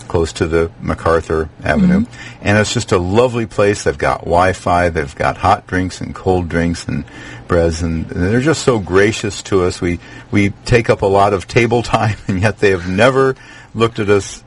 [0.09, 2.05] close to the MacArthur Avenue.
[2.43, 3.85] And it's just a lovely place.
[3.85, 7.05] They've got Wi-Fi, they've got hot drinks and cold drinks and
[7.47, 9.81] breads, and they're just so gracious to us.
[9.81, 10.01] We
[10.33, 13.37] we take up a lot of table time, and yet they have never
[13.75, 14.43] looked at us,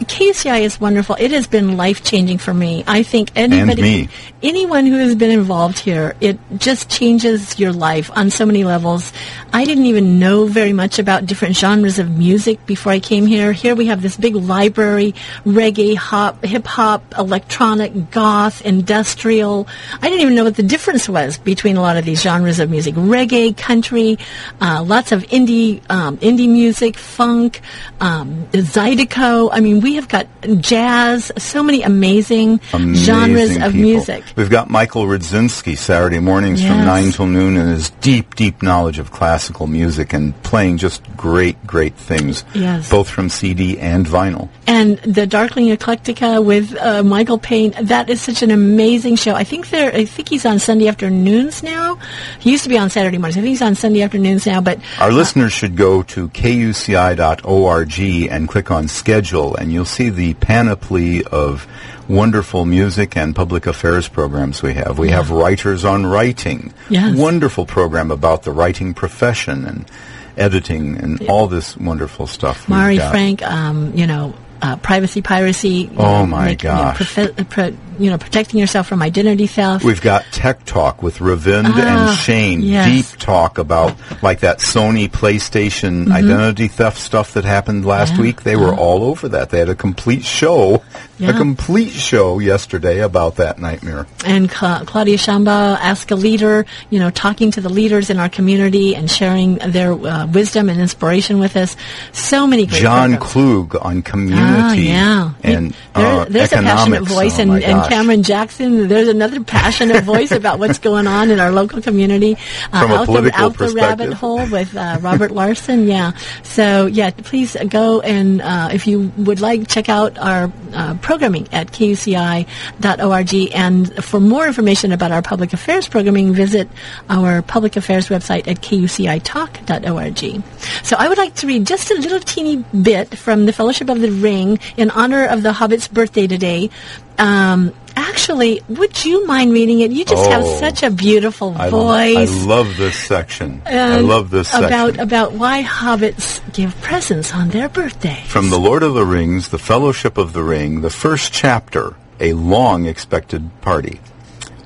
[0.05, 1.17] KUCI is wonderful.
[1.19, 2.85] It has been life changing for me.
[2.87, 4.09] I think anybody,
[4.43, 9.13] anyone who has been involved here, it just changes your life on so many levels.
[9.53, 13.53] I didn't even know very much about different genres of music before I came here.
[13.53, 15.15] Here we have this big library,
[15.45, 19.67] reggae, hop, hip hop, electronic, goth, industrial.
[20.01, 22.71] I didn't even know what the difference was between a lot of these genres of
[22.71, 22.95] music.
[22.95, 24.19] Reggae, country,
[24.61, 27.61] uh, lots of indie, um, indie music, funk,
[28.01, 29.51] um, Zydeco.
[29.53, 30.27] I mean, we have got
[30.59, 33.67] jazz, so many amazing, amazing genres people.
[33.67, 34.25] of music.
[34.37, 36.71] We've got Michael Rudzinski Saturday mornings yes.
[36.71, 41.03] from 9 till noon and his deep, deep knowledge of classical music and playing just
[41.17, 42.91] great, great things, yes.
[42.91, 44.49] both from CD and vinyl.
[44.67, 49.35] And the Darkling Eclectica with uh, Michael Payne, that is such an amazing show.
[49.35, 51.99] I think there, I think he's on Sunday afternoons now.
[52.41, 53.37] He used to be on Saturday mornings.
[53.37, 54.79] I think he's on Sunday afternoons now, but...
[55.01, 60.35] Our uh, listeners should go to kuci.org and click on schedule and you'll see the
[60.35, 61.67] panoply of
[62.09, 64.99] wonderful music and public affairs programs we have.
[64.99, 65.17] We yeah.
[65.17, 67.17] have Writers on Writing, yes.
[67.17, 69.91] wonderful program about the writing profession and
[70.37, 72.69] editing and all this wonderful stuff.
[72.69, 75.91] Mari Frank, um, you know, uh, privacy piracy.
[75.97, 77.17] Oh know, my gosh!
[77.17, 79.85] You know, profe- pro- you know, protecting yourself from identity theft.
[79.85, 82.63] We've got Tech Talk with Ravind ah, and Shane.
[82.63, 83.13] Yes.
[83.13, 86.13] Deep talk about like that Sony PlayStation mm-hmm.
[86.13, 88.21] identity theft stuff that happened last yeah.
[88.21, 88.43] week.
[88.43, 88.81] They were uh-huh.
[88.81, 89.51] all over that.
[89.51, 90.83] They had a complete show,
[91.19, 91.31] yeah.
[91.31, 94.07] a complete show yesterday about that nightmare.
[94.25, 98.29] And Cla- Claudia Shamba, Ask a Leader, you know, talking to the leaders in our
[98.29, 101.77] community and sharing their uh, wisdom and inspiration with us.
[102.13, 103.33] So many great John programs.
[103.33, 105.33] Klug on community ah, yeah.
[105.43, 108.89] and uh, there's a passionate voice oh and, and Cameron Jackson.
[108.89, 112.37] There's another passionate voice about what's going on in our local community.
[112.73, 115.87] Uh, From a out political the, out the rabbit hole with uh, Robert Larson.
[115.87, 116.13] Yeah.
[116.43, 121.49] So yeah, please go and uh, if you would like, check out our uh, programming
[121.53, 123.35] at kuci.org.
[123.55, 126.69] And for more information about our public affairs programming, visit
[127.09, 130.43] our public affairs website at kucitalk.org.
[130.85, 134.01] So I would like to read just a little teeny bit from the Fellowship of
[134.01, 136.71] the Ring in honor of the Hobbit's birthday today.
[137.19, 139.93] Um, actually, would you mind reading it?
[139.93, 142.17] You just oh, have such a beautiful voice.
[142.17, 143.63] I, I love this section.
[143.67, 144.67] I love this section.
[144.67, 148.27] About, about why hobbits give presents on their birthdays.
[148.27, 152.33] From The Lord of the Rings, The Fellowship of the Ring, the first chapter, A
[152.33, 154.01] Long Expected Party.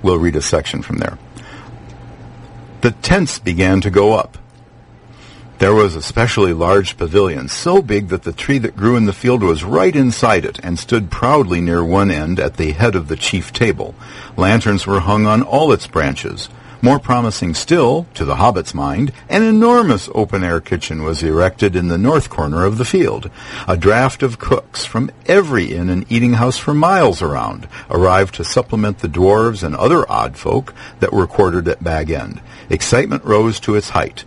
[0.03, 1.19] We'll read a section from there.
[2.81, 4.39] The tents began to go up.
[5.59, 9.13] There was a specially large pavilion, so big that the tree that grew in the
[9.13, 13.09] field was right inside it and stood proudly near one end at the head of
[13.09, 13.97] the chief table.
[14.37, 16.49] Lanterns were hung on all its branches.
[16.81, 21.99] More promising still, to the hobbit's mind, an enormous open-air kitchen was erected in the
[21.99, 23.29] north corner of the field.
[23.67, 28.45] A draft of cooks from every inn and eating house for miles around arrived to
[28.45, 32.41] supplement the dwarves and other odd folk that were quartered at Bag End.
[32.71, 34.25] Excitement rose to its height.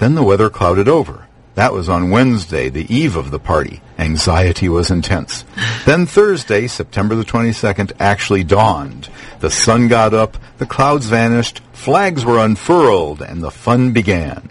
[0.00, 1.28] Then the weather clouded over.
[1.56, 3.82] That was on Wednesday, the eve of the party.
[3.98, 5.44] Anxiety was intense.
[5.84, 9.10] Then Thursday, September the 22nd, actually dawned.
[9.40, 14.48] The sun got up, the clouds vanished, flags were unfurled, and the fun began.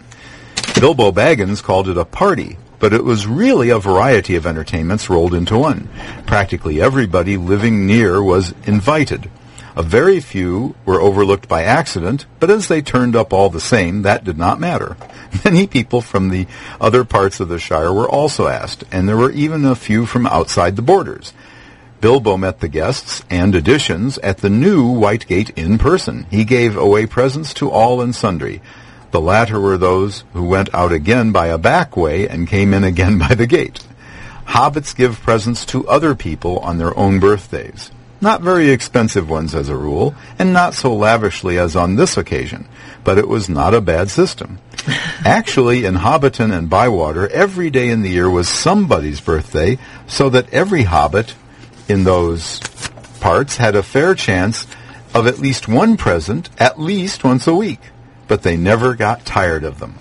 [0.78, 5.34] Bilbo Baggins called it a party, but it was really a variety of entertainments rolled
[5.34, 5.88] into one.
[6.28, 9.28] Practically everybody living near was invited.
[9.80, 14.02] A very few were overlooked by accident, but as they turned up all the same,
[14.02, 14.94] that did not matter.
[15.46, 16.46] Many people from the
[16.78, 20.26] other parts of the Shire were also asked, and there were even a few from
[20.26, 21.32] outside the borders.
[22.02, 26.26] Bilbo met the guests and additions at the new White Gate in person.
[26.30, 28.60] He gave away presents to all and sundry.
[29.12, 32.84] The latter were those who went out again by a back way and came in
[32.84, 33.82] again by the gate.
[34.48, 37.90] Hobbits give presents to other people on their own birthdays.
[38.20, 42.68] Not very expensive ones as a rule, and not so lavishly as on this occasion.
[43.02, 44.58] But it was not a bad system.
[45.24, 50.52] Actually, in Hobbiton and Bywater, every day in the year was somebody's birthday, so that
[50.52, 51.34] every hobbit
[51.88, 52.60] in those
[53.20, 54.66] parts had a fair chance
[55.14, 57.80] of at least one present at least once a week.
[58.28, 59.98] But they never got tired of them.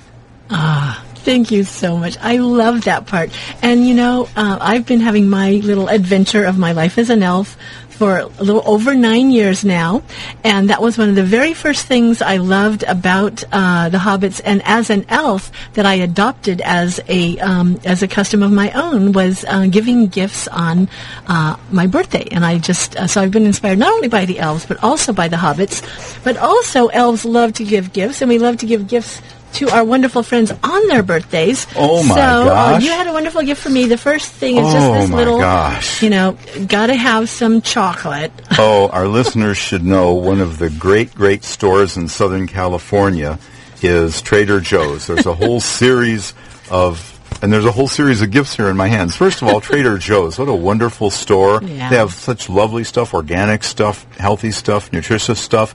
[0.49, 2.17] Ah, thank you so much.
[2.21, 3.31] I love that part.
[3.61, 7.23] And you know, uh, I've been having my little adventure of my life as an
[7.23, 7.57] elf
[7.99, 10.01] for a little over nine years now,
[10.45, 14.39] and that was one of the very first things I loved about uh, the Hobbits.
[14.45, 18.71] And as an elf, that I adopted as a um, as a custom of my
[18.71, 20.87] own was uh, giving gifts on
[21.27, 22.25] uh, my birthday.
[22.31, 25.11] And I just uh, so I've been inspired not only by the elves but also
[25.11, 25.83] by the Hobbits,
[26.23, 29.21] but also elves love to give gifts, and we love to give gifts
[29.53, 31.67] to our wonderful friends on their birthdays.
[31.75, 33.85] Oh my so, uh, you had a wonderful gift for me.
[33.85, 36.01] The first thing is just Oh this my little, gosh.
[36.01, 36.37] you know,
[36.67, 38.31] gotta have some chocolate.
[38.57, 43.39] oh, our listeners should know one of the great, great stores in Southern California
[43.81, 45.07] is Trader Joe's.
[45.07, 46.33] There's a whole series
[46.69, 49.15] of and there's a whole series of gifts here in my hands.
[49.15, 50.37] First of all, Trader Joe's.
[50.37, 51.63] What a wonderful store.
[51.63, 51.89] Yeah.
[51.89, 55.73] They have such lovely stuff, organic stuff, healthy stuff, nutritious stuff.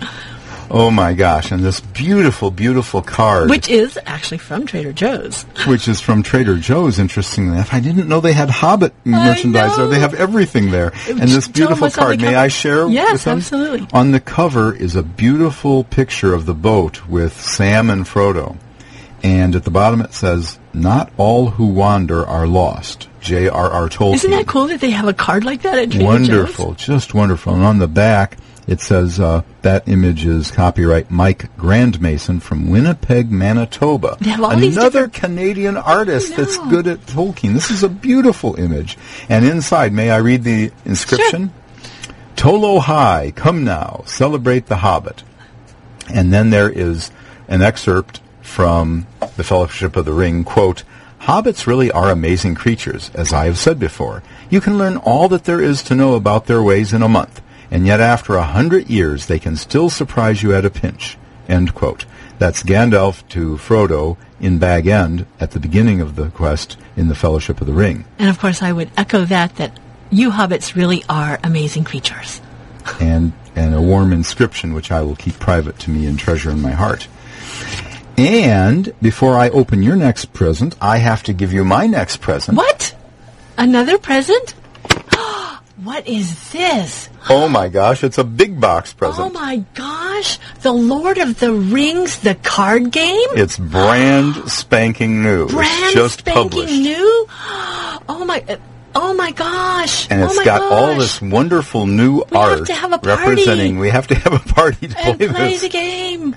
[0.78, 5.44] Oh my gosh, and this beautiful, beautiful card, which is actually from Trader Joe's.
[5.68, 7.74] which is from Trader Joe's, interestingly enough.
[7.74, 9.88] I didn't know they had Hobbit merchandise there.
[9.88, 10.92] They have everything there.
[11.08, 12.36] And this beautiful what's on the card, may.
[12.36, 13.38] I share Yes, with them?
[13.38, 13.88] absolutely.
[13.94, 18.58] On the cover is a beautiful picture of the boat with Sam and Frodo.
[19.24, 23.08] And at the bottom it says, Not all who wander are lost.
[23.22, 23.88] J.R.R.
[23.88, 24.16] Tolkien.
[24.16, 27.54] Isn't that cool that they have a card like that at Trader Wonderful, just wonderful.
[27.56, 28.38] And on the back,
[28.68, 34.18] it says uh, that image is copyright Mike Grandmaison from Winnipeg, Manitoba.
[34.20, 37.54] They have all these Another Canadian artist that's good at Tolkien.
[37.54, 38.98] This is a beautiful image.
[39.30, 41.50] And inside, may I read the inscription?
[41.50, 42.16] Sure.
[42.36, 45.24] Tolo High, come now, celebrate the Hobbit.
[46.14, 47.12] And then there is
[47.48, 49.08] an excerpt from
[49.38, 50.84] the Fellowship of the Ring, quote,
[51.22, 54.22] Hobbits really are amazing creatures, as I have said before.
[54.50, 57.42] You can learn all that there is to know about their ways in a month,
[57.72, 61.18] and yet after a hundred years they can still surprise you at a pinch.
[61.48, 62.06] End quote.
[62.38, 67.16] That's Gandalf to Frodo in Bag End at the beginning of the quest in the
[67.16, 68.06] Fellowship of the Ring.
[68.20, 69.80] And of course, I would echo that, that
[70.12, 72.42] you hobbits really are amazing creatures.
[73.00, 76.62] and and a warm inscription which I will keep private to me and treasure in
[76.62, 77.08] my heart.
[78.18, 82.58] And before I open your next present, I have to give you my next present.
[82.58, 82.96] What?
[83.58, 84.54] Another present?
[85.84, 87.10] What is this?
[87.30, 89.28] Oh my gosh, it's a big box present.
[89.36, 90.40] Oh my gosh!
[90.62, 93.28] The Lord of the Rings, the card game?
[93.34, 95.48] It's brand spanking new.
[95.48, 96.74] Brand it's just spanking published.
[96.74, 97.28] new?
[98.08, 98.60] Oh my,
[98.94, 100.08] oh my gosh!
[100.12, 100.72] And oh it's my got gosh.
[100.72, 103.22] all this wonderful new We have art to have a party.
[103.32, 103.80] representing.
[103.80, 105.62] We have to have a party to and play, play this.
[105.62, 106.36] the game.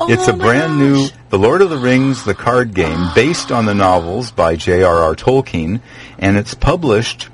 [0.00, 3.66] Oh it's a brand new The Lord of the Rings, the card game, based on
[3.66, 5.14] the novels by J.R.R.
[5.14, 5.80] Tolkien,
[6.18, 7.28] and it's published.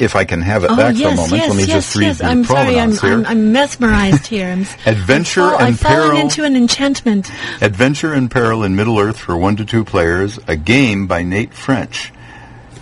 [0.00, 1.84] If I can have it Oh back yes, for a moment, yes, let me yes,
[1.84, 2.18] just read yes.
[2.18, 3.12] the I'm sorry, I'm, here.
[3.12, 4.48] I'm, I'm mesmerized here.
[4.48, 6.18] I'm, Adventure I fall, and Peril.
[6.18, 7.30] into an enchantment.
[7.60, 11.52] Adventure and Peril in Middle Earth for one to two players, a game by Nate
[11.52, 12.12] French.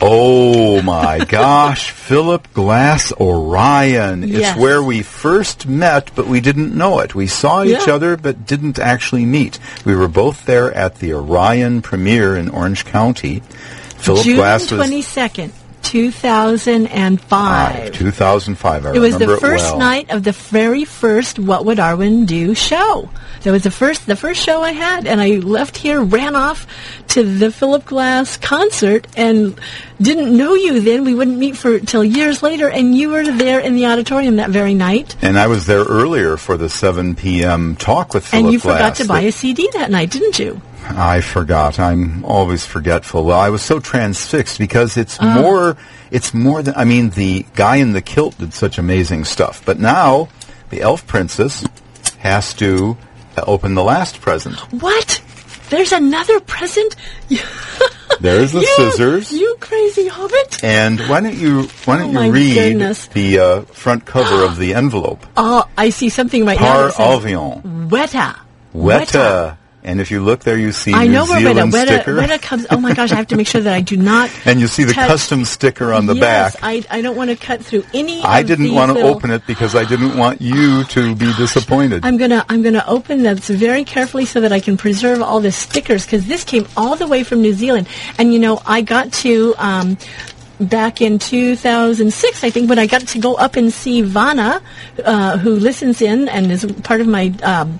[0.00, 4.22] Oh my gosh, Philip Glass Orion.
[4.28, 4.50] Yes.
[4.52, 7.14] It's where we first met, but we didn't know it.
[7.14, 7.94] We saw each Yeah.
[7.94, 9.58] other, but didn't actually meet.
[9.84, 13.40] We were both there at the Orion premiere in Orange County.
[13.98, 15.50] Philip June Glass was 22nd,
[15.86, 17.20] 2005.
[17.20, 18.86] five, 2005.
[18.86, 19.78] I It was the first well.
[19.78, 23.08] night of the very first What Would Arwen Do show.
[23.42, 26.66] That was the first the first show I had, and I left here, ran off
[27.08, 29.58] to the Philip Glass concert, and
[30.02, 31.04] didn't know you then.
[31.04, 34.50] We wouldn't meet for till years later, and you were there in the auditorium that
[34.50, 37.76] very night, And I was there earlier for the 7 p.m.
[37.76, 38.76] talk with Philip and you Glass.
[38.76, 40.60] forgot to buy a CD that night, didn't you?
[40.88, 41.78] I forgot.
[41.78, 43.24] I'm always forgetful.
[43.24, 45.34] Well, I was so transfixed because it's Ah.
[45.40, 45.76] more.
[46.10, 46.74] It's more than.
[46.76, 50.28] I mean, the guy in the kilt did such amazing stuff, but now
[50.70, 51.64] the elf princess
[52.18, 52.96] has to
[53.36, 54.56] uh, open the last present.
[54.72, 55.20] What?
[55.68, 56.94] There's another present.
[58.20, 59.32] There's the you, scissors.
[59.32, 60.62] You crazy hobbit!
[60.64, 63.06] And why don't you why don't Oh, you read goodness.
[63.08, 65.26] the uh, front cover of the envelope?
[65.36, 66.72] Oh, I see something right now.
[66.72, 68.36] Par that says avion, Weta.
[68.74, 69.56] Weta.
[69.86, 71.24] And if you look there, you see I New know.
[71.26, 72.66] Zealand Weta, sticker, Weta comes.
[72.70, 73.12] Oh my gosh!
[73.12, 74.28] I have to make sure that I do not.
[74.44, 76.62] and you see the touch- custom sticker on the yes, back.
[76.64, 78.20] I, I don't want to cut through any.
[78.22, 82.04] I didn't want to open it because I didn't want you to be disappointed.
[82.04, 85.52] I'm gonna I'm gonna open this very carefully so that I can preserve all the
[85.52, 87.86] stickers because this came all the way from New Zealand,
[88.18, 89.54] and you know I got to.
[89.56, 89.96] Um,
[90.58, 94.62] Back in 2006, I think, when I got to go up and see Vana,
[95.04, 97.78] uh, who listens in and is part of my um,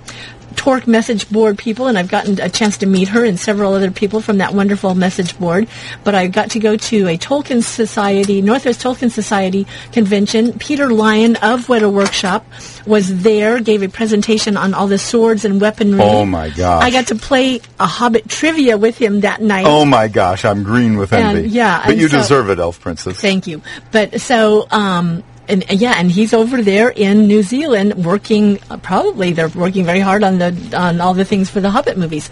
[0.66, 3.92] Torque message board people, and I've gotten a chance to meet her and several other
[3.92, 5.68] people from that wonderful message board.
[6.02, 10.54] But I got to go to a Tolkien Society, Northwest Tolkien Society convention.
[10.58, 12.44] Peter Lyon of Weta Workshop
[12.84, 16.00] was there, gave a presentation on all the swords and weaponry.
[16.02, 16.82] Oh, my gosh.
[16.82, 19.66] I got to play a Hobbit trivia with him that night.
[19.68, 21.48] Oh my gosh, I'm green with And, envy.
[21.50, 23.20] yeah, but you so- deserve it, Elf Princess.
[23.20, 23.62] Thank you.
[23.92, 28.58] But so, um, and uh, yeah, and he's over there in New Zealand working.
[28.70, 31.96] Uh, probably they're working very hard on the on all the things for the Hobbit
[31.96, 32.28] movies.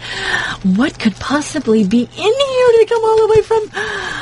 [0.63, 3.69] What could possibly be in here to come all the way from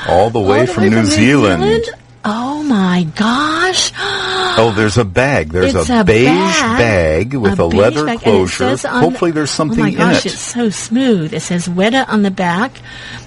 [0.08, 1.86] All the way all the from New Zealand.
[2.26, 3.91] Oh my gosh!
[3.98, 5.50] Oh, there's a bag.
[5.50, 8.78] There's a, a beige bag, bag, with a a, leather bag, closure.
[8.78, 10.34] Hopefully, there's something oh my gosh, in it.
[10.34, 11.34] it's so smooth.
[11.34, 12.72] It says Weta on the back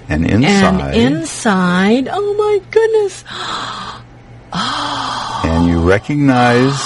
[0.09, 2.07] And inside, and inside.
[2.09, 3.23] Oh my goodness!
[4.53, 6.79] And you recognize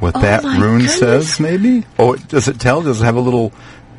[0.00, 0.98] what that Oh my rune goodness.
[0.98, 1.40] says.
[1.40, 1.84] Maybe.
[1.98, 2.82] Oh, does it tell?
[2.82, 3.52] Does it have a little?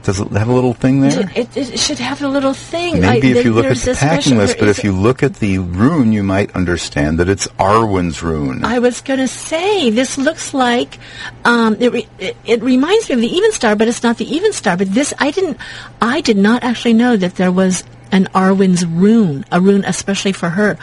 [0.04, 1.30] Does it have a little thing there?
[1.36, 3.02] It, it should have a little thing.
[3.02, 5.58] Maybe I- if you look at the packing list, but if you look at the
[5.58, 8.64] rune, you might understand that it's Arwen's rune.
[8.64, 10.98] I was going to say this looks like
[11.44, 12.38] um, it, re- it.
[12.46, 14.78] It reminds me of the Even Star, but it's not the Even Star.
[14.78, 15.58] But this, I didn't.
[16.02, 20.48] I did not actually know that there was an Arwen's rune, a rune especially for
[20.50, 20.78] her,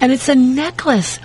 [0.00, 1.18] and it's a necklace.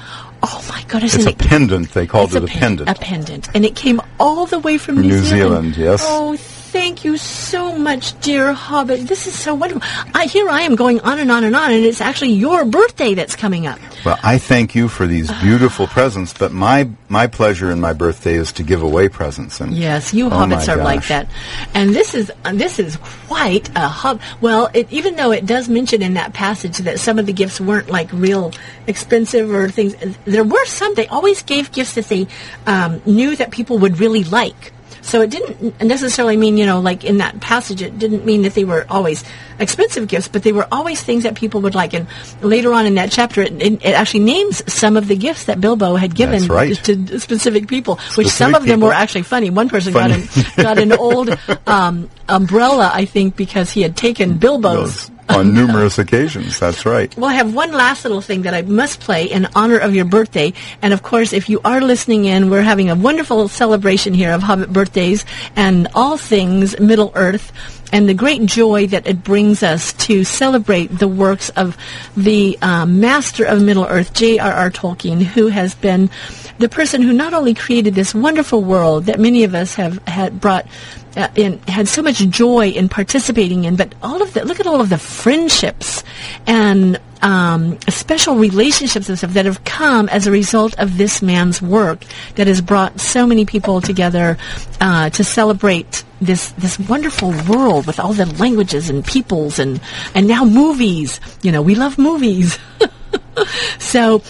[0.48, 1.16] Oh my goodness!
[1.16, 1.92] it's a it- pendant.
[1.94, 2.90] They called it a, pen- pendant.
[2.90, 6.02] A pendant, and it came all the way from From New, New Zealand, yes.
[6.06, 6.38] Oh,
[6.76, 9.08] thank you so much, dear Hobbit.
[9.08, 9.82] This is so wonderful.
[10.14, 13.14] I here I am going on and on and on, and it's actually your birthday
[13.14, 13.80] that's coming up.
[14.04, 18.34] Well, I thank you for these beautiful presents, but my my pleasure in my birthday
[18.34, 19.62] is to give away presents.
[19.62, 21.30] And Yes, you oh hobbits are like that,
[21.74, 22.98] and this is uh, this is
[23.28, 24.20] quite a hob.
[24.42, 27.62] Well, it, even though it does mention in that passage that some of the gifts
[27.62, 28.52] weren't like real
[28.86, 29.96] expensive or things,
[30.26, 30.94] there were some.
[30.96, 32.28] They always gave gifts that they
[32.68, 34.74] um, knew that people would really like.
[35.06, 38.56] So it didn't necessarily mean, you know, like in that passage, it didn't mean that
[38.56, 39.24] they were always
[39.60, 41.94] expensive gifts, but they were always things that people would like.
[41.94, 42.08] And
[42.42, 45.62] later on in that chapter, it, it, it actually names some of the gifts that
[45.62, 46.76] Bilbo had given right.
[46.86, 49.52] to specific people, which some of them were actually funny.
[49.52, 50.26] One person Funny.
[50.26, 51.38] got an got an old
[51.68, 55.08] um, umbrella, I think, because he had taken Bilbo's.
[55.08, 56.60] Those on numerous occasions.
[56.60, 57.16] That's right.
[57.18, 60.06] Well, I have one last little thing that I must play in honor of your
[60.06, 60.54] birthday.
[60.82, 64.44] And of course, if you are listening in, we're having a wonderful celebration here of
[64.44, 67.52] Hobbit birthdays and all things Middle Earth
[67.92, 71.78] and the great joy that it brings us to celebrate the works of
[72.18, 74.72] the um, master of Middle Earth, J.R.R.
[74.72, 76.10] Tolkien, who has been
[76.58, 80.40] the person who not only created this wonderful world that many of us have had
[80.40, 80.66] brought
[81.16, 83.76] uh, and had so much joy in participating in.
[83.76, 86.04] But all of the look at all of the friendships
[86.46, 91.62] and um, special relationships and stuff that have come as a result of this man's
[91.62, 92.04] work
[92.36, 94.38] that has brought so many people together
[94.80, 99.82] uh, to celebrate this this wonderful world with all the languages and peoples and
[100.14, 101.20] and now movies.
[101.42, 102.60] You know, we love movies.
[103.80, 104.22] so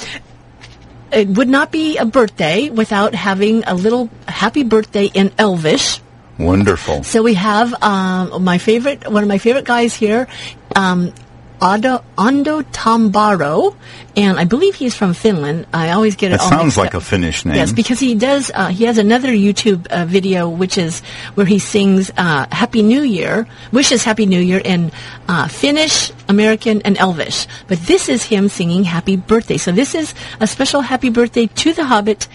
[1.11, 6.01] it would not be a birthday without having a little happy birthday in Elvish.
[6.37, 7.03] Wonderful.
[7.03, 10.27] So we have um, my favorite, one of my favorite guys here,
[10.75, 11.13] um,
[11.61, 13.75] Ando, Ando Tambaro,
[14.17, 15.65] and I believe he's from Finland.
[15.73, 16.37] I always get it.
[16.37, 17.01] That all sounds like up.
[17.01, 17.55] a Finnish name.
[17.55, 18.51] Yes, because he does.
[18.53, 20.99] Uh, he has another YouTube uh, video which is
[21.35, 24.91] where he sings uh, "Happy New Year," wishes "Happy New Year" in
[25.29, 27.47] uh, Finnish, American, and Elvish.
[27.67, 31.73] But this is him singing "Happy Birthday." So this is a special "Happy Birthday" to
[31.73, 32.27] the Hobbit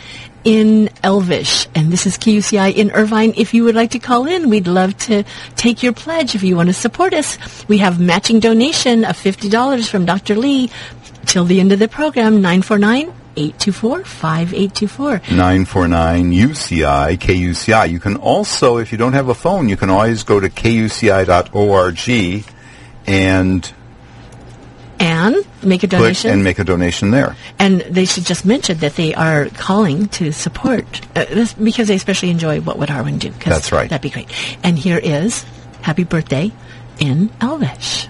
[0.45, 1.67] in Elvish.
[1.75, 3.35] And this is KUCI in Irvine.
[3.37, 5.25] If you would like to call in, we'd love to
[5.57, 6.35] take your pledge.
[6.35, 7.39] If you want to support us,
[7.69, 10.37] we have matching donation of $50 from Dr.
[10.37, 10.71] Lee
[11.27, 15.11] till the end of the program, 949 824 5824.
[15.37, 17.91] 949 UCI, KUCI.
[17.91, 22.45] You can also, if you don't have a phone, you can always go to kuci.org
[23.07, 23.73] and
[25.01, 26.31] And make a click donation.
[26.31, 27.35] and make a donation there.
[27.59, 30.85] And they should just mention that they are calling to support
[31.17, 33.31] uh, this because they especially enjoy what would Arwen do.
[33.31, 33.89] 'cause That's right.
[33.89, 34.29] That'd be great.
[34.63, 35.45] And here is
[35.81, 36.53] Happy Birthday
[36.99, 38.09] in Elvish.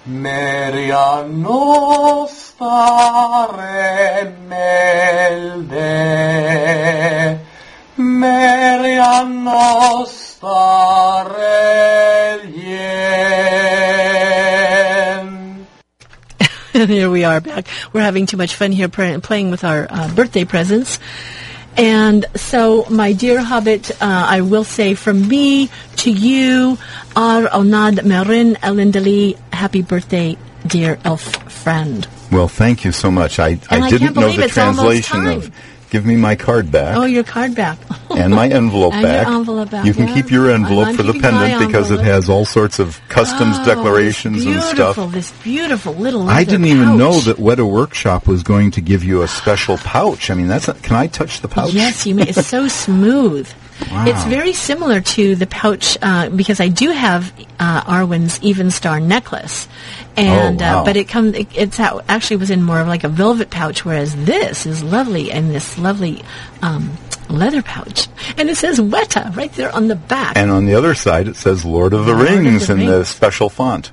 [0.09, 5.76] Merja nostaa remelde.
[7.98, 12.86] Merja nostaa rejen.
[16.72, 17.66] And here we are back.
[17.92, 20.98] We're having too much fun here playing with our uh, birthday presents.
[21.79, 26.76] And so, my dear Hobbit, uh, I will say from me to you,
[27.14, 31.22] Ar Onad Merin Elindali, happy birthday, dear elf
[31.53, 32.07] friend.
[32.33, 33.39] Well, thank you so much.
[33.39, 35.53] I, And I didn't know the translation of
[35.91, 37.78] give me my card back Oh, your card back.
[38.11, 39.26] and my envelope And your back.
[39.28, 40.14] envelope back, You can yeah.
[40.14, 43.64] keep your envelope I'm for the pendant because it has all sorts of customs Oh,
[43.64, 44.97] declarations and stuff.
[45.12, 49.22] This beautiful little I didn't even know that Weta Workshop was going to give you
[49.22, 50.30] a special pouch.
[50.30, 51.72] I mean, that's not, can I touch the pouch?
[51.72, 52.28] Yes, you may.
[52.28, 53.49] It's so smooth.
[53.91, 54.07] Wow.
[54.07, 58.99] It's very similar to the pouch uh, because I do have uh, Arwen's Even Star
[59.01, 59.68] necklace,
[60.16, 60.81] and Oh, wow.
[60.81, 61.35] uh, but it comes.
[61.37, 64.83] It, it's out, actually was in more of like a velvet pouch, whereas this is
[64.83, 66.24] lovely in this lovely
[66.61, 66.91] um,
[67.29, 70.37] leather pouch, and it says Weta right there on the back.
[70.37, 72.87] And on the other side, it says Lord of the Lord of Rings the in
[72.87, 73.93] the special font.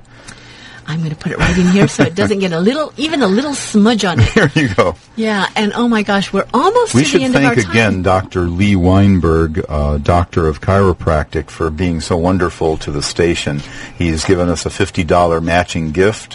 [0.86, 3.22] I'm going to put it right in here so it doesn't get a little, even
[3.22, 4.28] a little smudge on it.
[4.34, 4.94] There you go.
[5.16, 7.62] Yeah, and oh my gosh, we're almost We to should the end thank of our
[7.64, 7.70] time.
[7.72, 8.42] again Dr.
[8.42, 13.60] Lee Weinberg, uh, Doctor of Chiropractic, for being so wonderful to the station.
[13.98, 16.34] He's given us a $50 matching gift,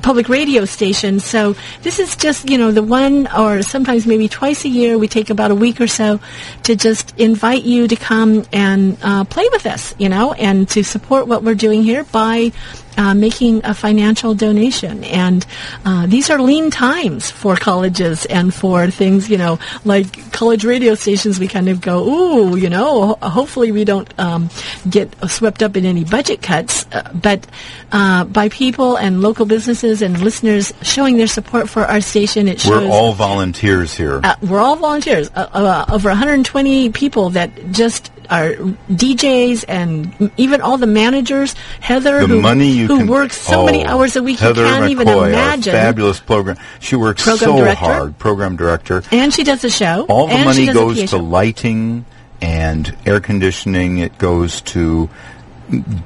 [0.00, 1.20] public radio station.
[1.20, 4.98] So this is just, you know, the one or sometimes maybe twice a year.
[4.98, 6.20] We take about a week or so
[6.64, 10.82] to just invite you to come and uh, play with us, you know, and to
[10.82, 12.52] support what we're doing here by
[12.96, 15.04] uh, making a financial donation.
[15.04, 15.46] And
[15.84, 20.94] uh, these are lean times for colleges and for things, you know, like college radio
[20.94, 21.38] stations.
[21.38, 24.48] We kind of go, ooh, you know, hopefully we don't um,
[24.88, 26.86] get swept up in any budget cuts.
[26.92, 27.46] Uh, but
[27.92, 32.60] uh, by people and local businesses and listeners showing their support for our station, it
[32.60, 34.20] shows We're all volunteers here.
[34.22, 35.30] uh, we're all volunteers.
[35.34, 41.54] Uh, uh, over 120 people that just are DJs and even all the managers.
[41.80, 44.62] Heather, the who, money you who can, works so oh, many hours a week, Heather
[44.62, 45.72] you can't even McCoy, our imagine.
[45.72, 46.56] fabulous program.
[46.80, 47.84] She works Program so director.
[47.84, 48.18] hard.
[48.18, 49.02] Program director.
[49.12, 50.06] And she does a show.
[50.08, 52.06] All the money goes to lighting
[52.40, 53.98] and air conditioning.
[53.98, 55.10] It goes to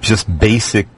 [0.00, 0.88] just basic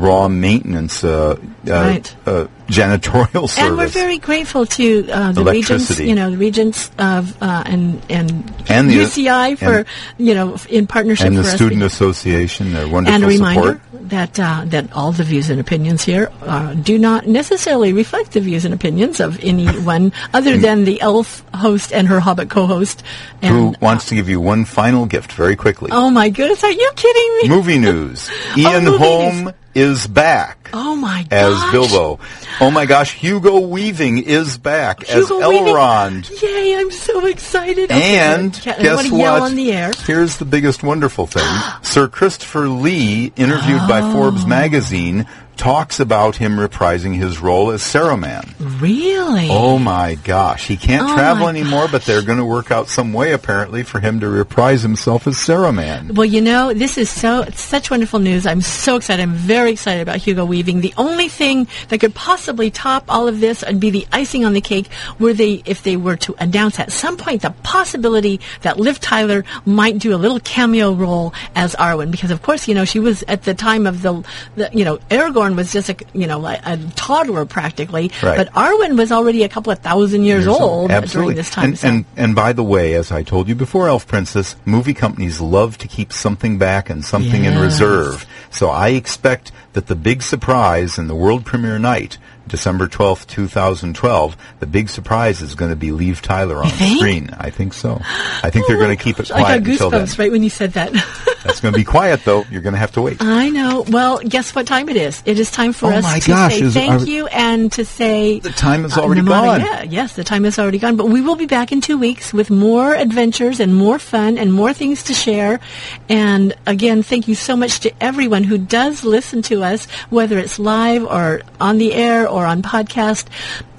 [0.00, 1.36] raw maintenance, uh, uh,
[1.70, 2.16] Right.
[2.26, 3.58] uh, janitorial service.
[3.58, 8.00] And we're very grateful to uh, the regents, you know, the regents of uh, and
[8.08, 8.30] and,
[8.68, 9.86] And the- UCI for and-
[10.18, 14.08] you know in partnership and the Student Association, their wonderful and a reminder support.
[14.10, 18.40] that uh, that all the views and opinions here uh, do not necessarily reflect the
[18.40, 23.02] views and opinions of anyone other than the elf host and her hobbit co-host.
[23.42, 25.90] Who And wants to give you one final gift very quickly?
[25.92, 27.48] oh my goodness, are you kidding me?
[27.48, 28.30] Movie news.
[28.56, 29.54] Ian Oh, Holm news.
[29.74, 31.32] Is back Oh my gosh.
[31.32, 31.72] as.
[31.72, 32.18] Bilbo.
[32.60, 35.66] Oh my gosh, Hugo Weaving is back Hugo as Weaving.
[35.66, 36.42] Elrond.
[36.42, 36.76] Yay!
[36.76, 37.90] I'm so excited.
[37.90, 38.54] And.
[38.66, 39.42] I guess what?
[39.42, 39.92] on the air.
[40.06, 41.44] Here's the biggest wonderful thing.
[41.82, 44.12] Sir Christopher Lee, interviewed by Oh.
[44.12, 45.26] Forbes magazine,
[45.56, 48.52] talks about him reprising his role as Saruman.
[48.80, 49.48] Really?
[49.50, 50.66] Oh my gosh.
[50.66, 54.00] He can't Oh travel anymore, but they're going to work out some way apparently for
[54.00, 56.12] him to reprise himself as Saruman.
[56.12, 58.46] Well, you know, this is so such wonderful news.
[58.46, 59.22] I'm so excited.
[59.22, 60.80] I'm very excited about Hugo Weaving.
[60.80, 64.52] The only thing that could possibly top all of this and be the icing on
[64.52, 64.88] the cake
[65.18, 69.44] were they if they were to announce at some point the possibility that Liv Tyler
[69.64, 73.22] might do a little cameo role as Arwen because of course, you know, she was
[73.28, 74.24] at the time of the,
[74.56, 78.36] the you know, Aragorn was just a you know, a, a toddler practically, Right.
[78.38, 81.34] but Arwen was already a couple of thousand years, old Absolutely.
[81.34, 81.64] during this time.
[81.66, 84.94] And, so- and and by the way, as I told you before, Elf Princess, movie
[84.94, 88.26] companies love to keep something back and something in reserve.
[88.50, 93.48] So I expect that the big surprise in the world premiere night, December twelfth, two
[93.48, 97.30] thousand twelve, the big surprise is going to be Liv Tyler on the screen.
[97.38, 98.00] I think so.
[98.42, 100.06] I think they're going to keep it I quiet got until then.
[100.06, 100.92] goosebumps right when you said that.
[101.44, 102.44] That's going to be quiet though.
[102.50, 103.18] You're going to have to wait.
[103.20, 103.84] I know.
[103.88, 105.22] Well, guess what time it is?
[105.26, 108.40] It is time for Oh us to gosh, say it- thank you and to say
[108.40, 109.60] The time is uh, already Namada, gone.
[109.60, 110.96] Yeah, yes, the time is already gone.
[110.96, 114.52] But we will be back in two weeks with more adventures and more fun and
[114.52, 115.60] more things to share.
[116.08, 120.58] And again, thank you so much to everyone who does listen to us, whether it's
[120.58, 123.28] live or on the air or on podcast.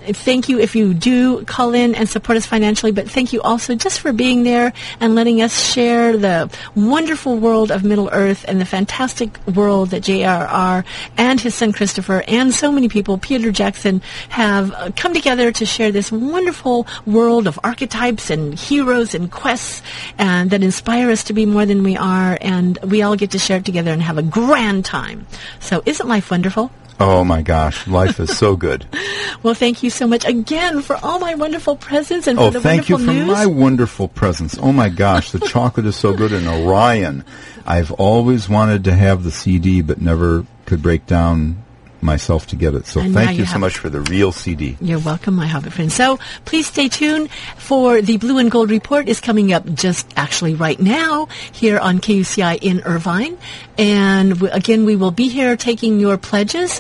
[0.07, 3.73] Thank you if you do call in and support us financially, but thank you also
[3.73, 8.61] just for being there and letting us share the wonderful world of Middle Earth and
[8.61, 10.85] the fantastic world that J.R.R.
[11.17, 15.91] and his son Christopher and so many people, Peter Jackson, have come together to share
[15.91, 19.81] this wonderful world of archetypes and heroes and quests
[20.19, 23.39] and that inspire us to be more than we are, and we all get to
[23.39, 25.25] share it together and have a grand time.
[25.59, 26.69] So isn't life wonderful?
[26.99, 28.85] Oh my gosh, life is so good.
[29.43, 32.61] Well, thank you so much again for all my wonderful presents and Oh, for the
[32.61, 33.27] thank you for news.
[33.27, 34.57] my wonderful presents.
[34.59, 36.31] Oh my gosh, the chocolate is so good.
[36.33, 37.23] And Orion,
[37.63, 41.63] I've always wanted to have the CD, but never could break down
[42.05, 42.85] myself to get it.
[42.85, 44.77] So And thank you you so much for the real CD.
[44.79, 45.91] You're welcome, my Hobbit friend.
[45.91, 50.55] So please stay tuned for the Blue and Gold Report is coming up just actually
[50.55, 53.37] right now here on KUCI in Irvine.
[53.77, 56.79] And w- again, we will be here taking your pledges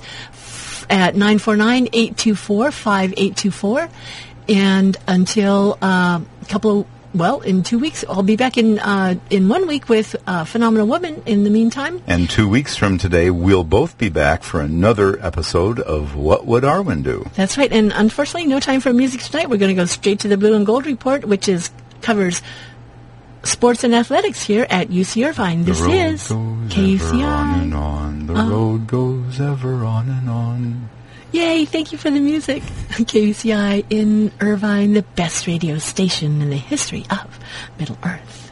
[0.89, 3.89] at 949-824-5824.
[4.47, 9.15] And until uh, a couple of well, in two weeks, I'll be back in uh,
[9.29, 11.23] in one week with uh, Phenomenal Woman.
[11.25, 15.79] In the meantime, And two weeks from today, we'll both be back for another episode
[15.79, 17.25] of What Would Arwen Do?
[17.35, 17.71] That's right.
[17.71, 19.49] And unfortunately, no time for music tonight.
[19.49, 21.69] We're going to go straight to the Blue and Gold Report, which is
[22.01, 22.41] covers
[23.43, 25.65] sports and athletics here at UC Irvine.
[25.65, 28.27] This the road is goes ever on and on.
[28.27, 28.49] The Oh.
[28.49, 30.89] road goes ever on and on.
[31.35, 31.65] Yay!
[31.65, 32.63] Thank you for the music.
[32.63, 37.37] KUCI in Irvine, the best radio station in the history of
[37.77, 38.44] Middle Earth.